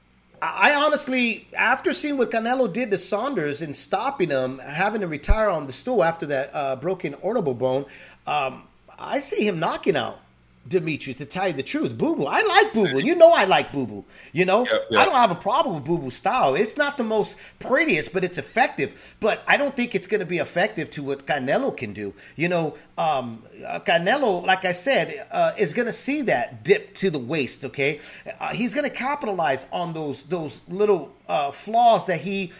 [0.43, 5.49] I honestly, after seeing what Canelo did to Saunders and stopping him, having him retire
[5.49, 7.87] on the stool after that uh, broken orbital bone,
[8.27, 8.65] um,
[8.99, 10.19] I see him knocking out
[10.69, 11.19] Demetrius.
[11.19, 12.99] To tell you the truth, Boo Boo, I like Boo Boo.
[12.99, 14.05] You know, I like Boo Boo.
[14.33, 15.01] You know, Yeah, yeah.
[15.01, 16.55] I don't have a problem with Boo Boo's style.
[16.55, 19.15] It's not the most prettiest, but it's effective.
[19.21, 22.15] But I don't think it's going to be effective to what Canelo can do.
[22.37, 26.95] You know, um, uh, Canelo, like I said, uh, is going to see that dip
[26.97, 27.65] to the waist.
[27.65, 28.01] Okay,
[28.41, 32.53] uh, he's going to capitalize on those those little uh, flaws that he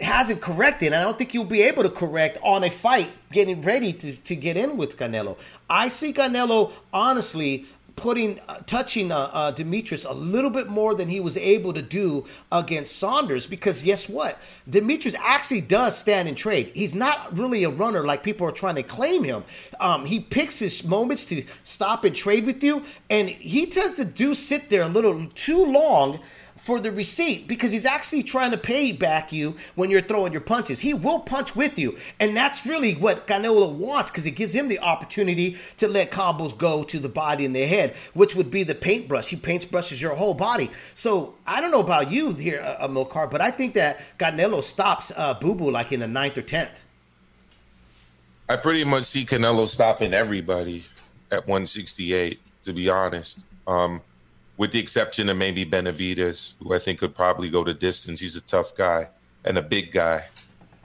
[0.00, 3.62] hasn't corrected, and I don't think you'll be able to correct on a fight getting
[3.62, 5.36] ready to, to get in with Canelo.
[5.68, 7.66] I see Canelo honestly
[7.96, 11.82] putting uh, touching uh, uh, Demetrius a little bit more than he was able to
[11.82, 14.38] do against Saunders because guess what?
[14.68, 16.70] Demetrius actually does stand and trade.
[16.74, 19.44] He's not really a runner like people are trying to claim him.
[19.80, 24.04] Um, he picks his moments to stop and trade with you, and he tends to
[24.04, 26.20] do sit there a little too long
[26.62, 30.40] for the receipt because he's actually trying to pay back you when you're throwing your
[30.40, 30.78] punches.
[30.78, 34.68] He will punch with you, and that's really what Canelo wants because it gives him
[34.68, 38.62] the opportunity to let combos go to the body and the head, which would be
[38.62, 39.28] the paintbrush.
[39.28, 40.70] He paints brushes your whole body.
[40.94, 45.10] So I don't know about you here, uh, Milcar, but I think that Canelo stops
[45.16, 46.80] uh, Boo Boo like in the ninth or tenth.
[48.48, 50.84] I pretty much see Canelo stopping everybody
[51.32, 53.44] at 168, to be honest.
[53.66, 54.00] Um,
[54.56, 58.20] with the exception of maybe Benavidez, who I think could probably go to distance.
[58.20, 59.08] He's a tough guy
[59.44, 60.24] and a big guy.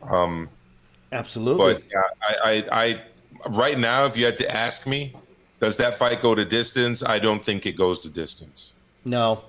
[0.04, 0.50] Um,
[1.12, 1.76] Absolutely.
[1.76, 1.84] but
[2.44, 3.02] I, I, I,
[3.50, 5.14] right now, if you had to ask me,
[5.60, 7.04] does that fight go to distance?
[7.04, 8.74] I don't think it goes to distance.
[9.06, 9.44] No,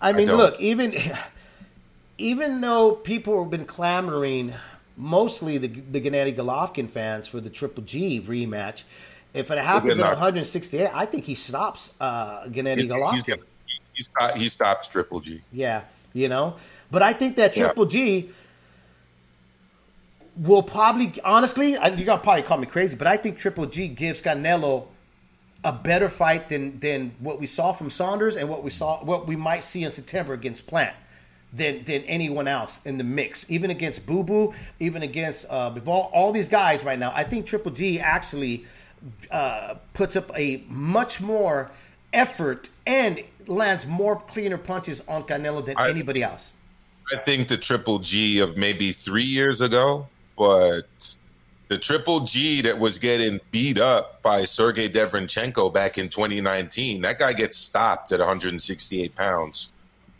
[0.00, 0.36] I mean, don't.
[0.36, 0.94] look, even
[2.18, 4.54] even though people have been clamoring,
[4.96, 8.82] mostly the the Gennady Golovkin fans for the Triple G rematch.
[9.32, 13.14] If it happens at 168, I think he stops uh, Gennady Golovkin.
[13.14, 13.42] he's gonna,
[13.92, 15.40] he, stop, he stops Triple G.
[15.52, 15.82] Yeah,
[16.12, 16.56] you know.
[16.90, 17.66] But I think that Yeah.
[17.66, 18.30] Triple G
[20.36, 23.88] will probably, honestly, I- you're gonna probably call me crazy, but I think Triple G
[23.88, 24.86] gives Canelo
[25.62, 29.26] a better fight than than what we saw from Saunders and what we saw, what
[29.26, 30.94] we might see in September against Plant.
[31.52, 36.08] Than, than anyone else in the mix, even against Boo Boo, even against uh, Bivol,
[36.12, 37.12] all these guys right now.
[37.12, 38.66] I think Triple G actually
[39.30, 41.70] uh, puts up a much more
[42.12, 46.52] effort and lands more cleaner punches on Canelo than I- anybody else.
[47.12, 50.06] I think the Triple G of maybe three years ago,
[50.38, 50.82] but
[51.68, 57.18] the Triple G that was getting beat up by Sergey Derevyanchenko back in 2019, that
[57.18, 59.72] guy gets stopped at 168 pounds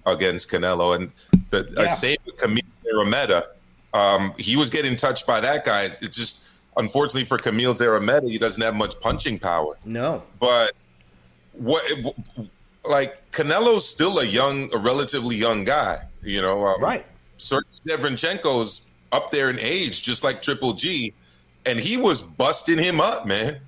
[0.06, 0.96] against Canelo.
[0.96, 1.12] And
[1.50, 1.94] the uh, Yeah.
[1.94, 3.46] same with Kamil Szeremeta.
[3.92, 5.96] Um, he was getting touched by that guy.
[6.00, 6.42] It's just,
[6.76, 10.72] unfortunately for Kamil Szeremeta, he doesn't have much punching power No, but
[11.52, 11.82] what
[12.84, 16.64] like Canelo's still a young, a relatively young guy, you know.
[16.66, 17.04] Um, Right.
[17.36, 18.82] Sergey Derevyanchenko's
[19.12, 21.12] up there in age, just like Triple G,
[21.66, 23.60] and he was busting him up, man.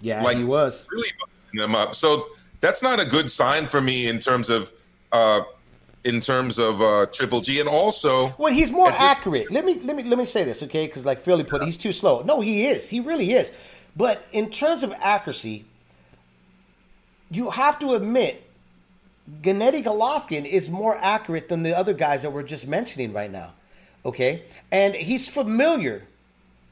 [0.00, 0.86] yeah, Like- he was.
[0.90, 1.94] Really busting him up.
[1.94, 2.26] So
[2.60, 4.72] that's not a good sign for me in terms of,
[5.12, 5.42] uh,
[6.06, 9.50] in terms of uh, Triple G, and also Well, he's more At this- accurate.
[9.50, 10.86] Let me let me let me say this, okay?
[10.86, 12.22] Because like Philly put, he's too slow.
[12.22, 12.88] No, he is.
[12.88, 13.50] He really is.
[13.96, 15.64] But in terms of accuracy,
[17.30, 18.42] you have to admit,
[19.42, 23.52] Gennady Golovkin is more accurate than the other guys that we're just mentioning right now.
[24.04, 26.02] Okay, and he's familiar.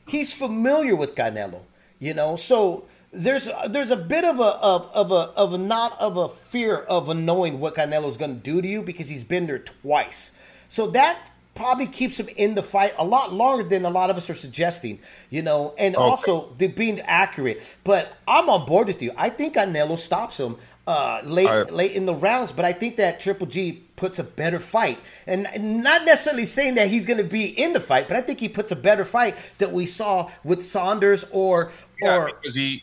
[0.07, 1.61] He's familiar with Canelo.
[1.99, 5.99] You know, so there's there's a bit of a of, of a of a not
[6.01, 9.25] of a fear of a knowing what Canelo's going to do to you because he's
[9.25, 10.33] been there twice.
[10.69, 14.17] So that probably keeps him in the fight a lot longer than a lot of
[14.17, 14.99] us are suggesting.
[15.31, 17.77] You know, and also the being accurate.
[17.85, 19.13] But I'm on board with you.
[19.17, 22.97] I think Canelo stops him uh, late I- late in the rounds, but I think
[22.97, 25.47] that Triple G puts a better fight, and
[25.83, 28.49] not necessarily saying that he's going to be in the fight, but I think he
[28.49, 31.71] puts a better fight that we saw with Saunders or
[32.03, 32.83] yeah, or because he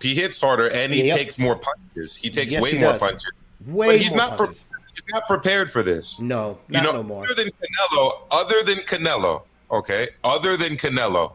[0.00, 1.18] he hits harder and he Yep.
[1.18, 2.16] takes more punches.
[2.16, 3.00] He takes Yes, way he more does.
[3.02, 3.30] punches.
[3.66, 6.20] Way but he's not pre- he's not prepared for this.
[6.20, 7.24] no, you know, no more.
[7.24, 11.32] other than Canelo, other than Canelo, okay, other than Canelo,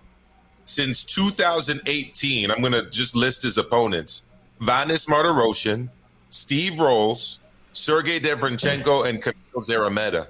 [0.63, 4.23] since 2018, I'm going to just list his opponents:
[4.61, 5.89] Vanes Martirosyan,
[6.29, 7.39] Steve Rolls,
[7.73, 10.27] Sergey Derevyanchenko, and Kamil Szeremeta.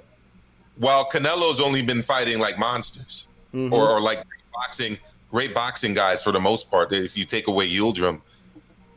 [0.77, 3.73] While Canelo's only been fighting like monsters, Mm-hmm.
[3.73, 4.97] or, or like boxing,
[5.31, 6.91] great boxing guys for the most part.
[6.91, 8.21] If you take away Yildirim,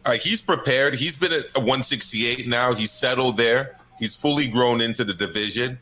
[0.05, 0.95] uh, he's prepared.
[0.95, 2.75] He's been at 168 now.
[2.75, 3.79] He's settled there.
[3.99, 5.79] He's fully grown into the division.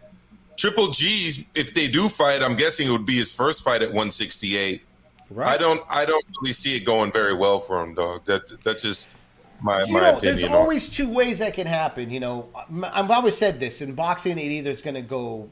[0.57, 3.89] Triple G's, if they do fight, I'm guessing it would be his first fight at
[3.89, 4.83] 168.
[5.31, 5.49] Right.
[5.49, 8.27] I don't, I don't really see it going very well for him, dog.
[8.27, 9.17] That, that's just
[9.63, 10.37] my, you my know, opinion.
[10.37, 12.11] there's always two ways that can happen.
[12.11, 12.49] You know,
[12.93, 14.39] I've always said this in boxing.
[14.39, 15.49] It either it's going to go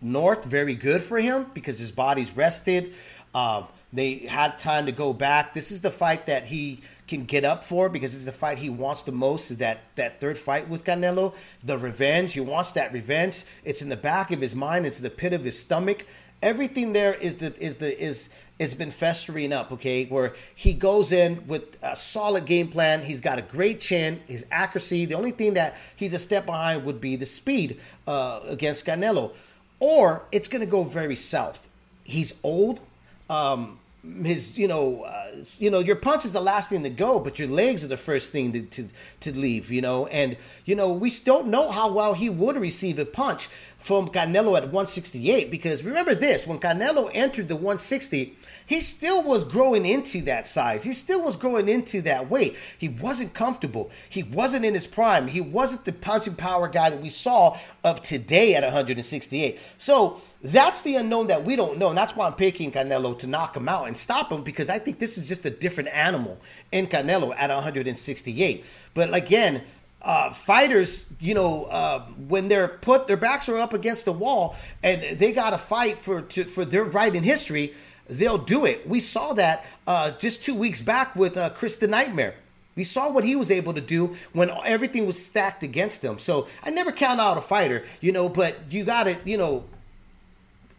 [0.00, 2.94] north, very good for him because his body's rested.
[3.34, 3.66] Um,
[3.96, 5.54] they had time to go back.
[5.54, 8.70] This is the fight that he can get up for because is the fight he
[8.70, 9.50] wants the most.
[9.50, 12.32] Is that that third fight with Canelo, the revenge?
[12.32, 13.44] He wants that revenge.
[13.64, 14.86] It's in the back of his mind.
[14.86, 16.06] It's the pit of his stomach.
[16.42, 18.28] Everything there is the is the is
[18.58, 23.02] has been festering up, okay, where he goes in with a solid game plan.
[23.02, 25.04] He's got a great chin, his accuracy.
[25.04, 29.34] The only thing that he's a step behind would be the speed uh, against Canelo.
[29.78, 31.68] or it's going to go very south.
[32.04, 32.80] He's old.
[33.28, 33.78] Um,
[34.24, 35.26] his, you know, uh,
[35.58, 37.96] you know, your punch is the last thing to go, but your legs are the
[37.96, 38.88] first thing to, to,
[39.20, 40.06] to leave, you know.
[40.06, 44.56] And, you know, we don't know how well he would receive a punch from Canelo
[44.56, 50.22] at 168 because remember this when Canelo entered the 160, he still was growing into
[50.22, 50.82] that size.
[50.82, 52.56] He still was growing into that weight.
[52.76, 53.90] He wasn't comfortable.
[54.08, 55.28] He wasn't in his prime.
[55.28, 59.60] He wasn't the punching power guy that we saw of today at 168.
[59.78, 61.88] So that's the unknown that we don't know.
[61.88, 64.80] And that's why I'm picking Canelo to knock him out and stop him because I
[64.80, 66.38] think this is just a different animal
[66.72, 68.64] in Canelo at 168.
[68.94, 69.62] But again,
[70.02, 74.54] uh, fighters, you know, uh, when they're put, their backs are up against the wall,
[74.82, 77.74] and they got to fight for to, for their right in history.
[78.08, 78.86] They'll do it.
[78.88, 82.34] We saw that uh, just two weeks back with uh, Chris the Nightmare.
[82.76, 86.18] We saw what he was able to do when everything was stacked against him.
[86.18, 89.64] So I never count out a fighter, you know, but you got to, you know,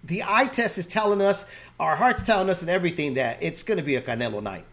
[0.03, 1.49] the eye test is telling us,
[1.79, 4.63] our heart's telling us, and everything that it's going to be a Canelo night.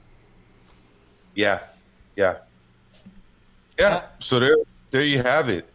[1.35, 1.61] Yeah,
[2.15, 2.39] yeah.
[3.79, 4.05] Yeah.
[4.21, 4.57] So there,
[4.91, 5.69] there you have it.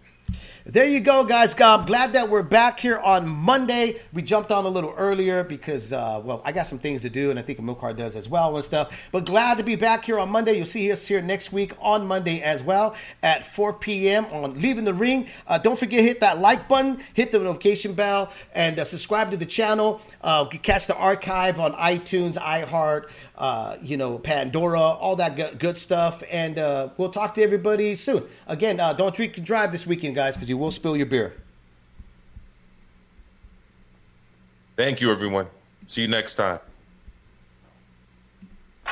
[0.65, 1.55] There you go, guys.
[1.61, 4.01] I'm glad that we're back here on Monday.
[4.11, 7.29] We jumped on a little earlier because, uh, well, I got some things to do,
[7.29, 9.07] and I think Milcar does as well and stuff.
[9.13, 10.57] But glad to be back here on Monday.
[10.57, 14.25] You'll see us here next week on Monday as well at 4 p.m.
[14.25, 15.27] on Leaving the Ring.
[15.47, 19.37] Uh, don't forget hit that like button, hit the notification bell, and uh, subscribe to
[19.37, 20.01] the channel.
[20.21, 25.77] Uh, catch the archive on iTunes, iHeart, uh, you know, Pandora, all that good, good
[25.77, 26.21] stuff.
[26.29, 28.23] And uh, we'll talk to everybody soon.
[28.47, 31.33] Again, uh, don't drink and drive this weekend, guys, because you will spill your beer.
[34.75, 35.47] Thank you, everyone.
[35.87, 36.59] See you next time.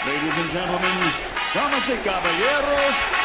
[0.05, 1.11] Ladies and gentlemen,
[1.53, 3.16] damas y caballeros,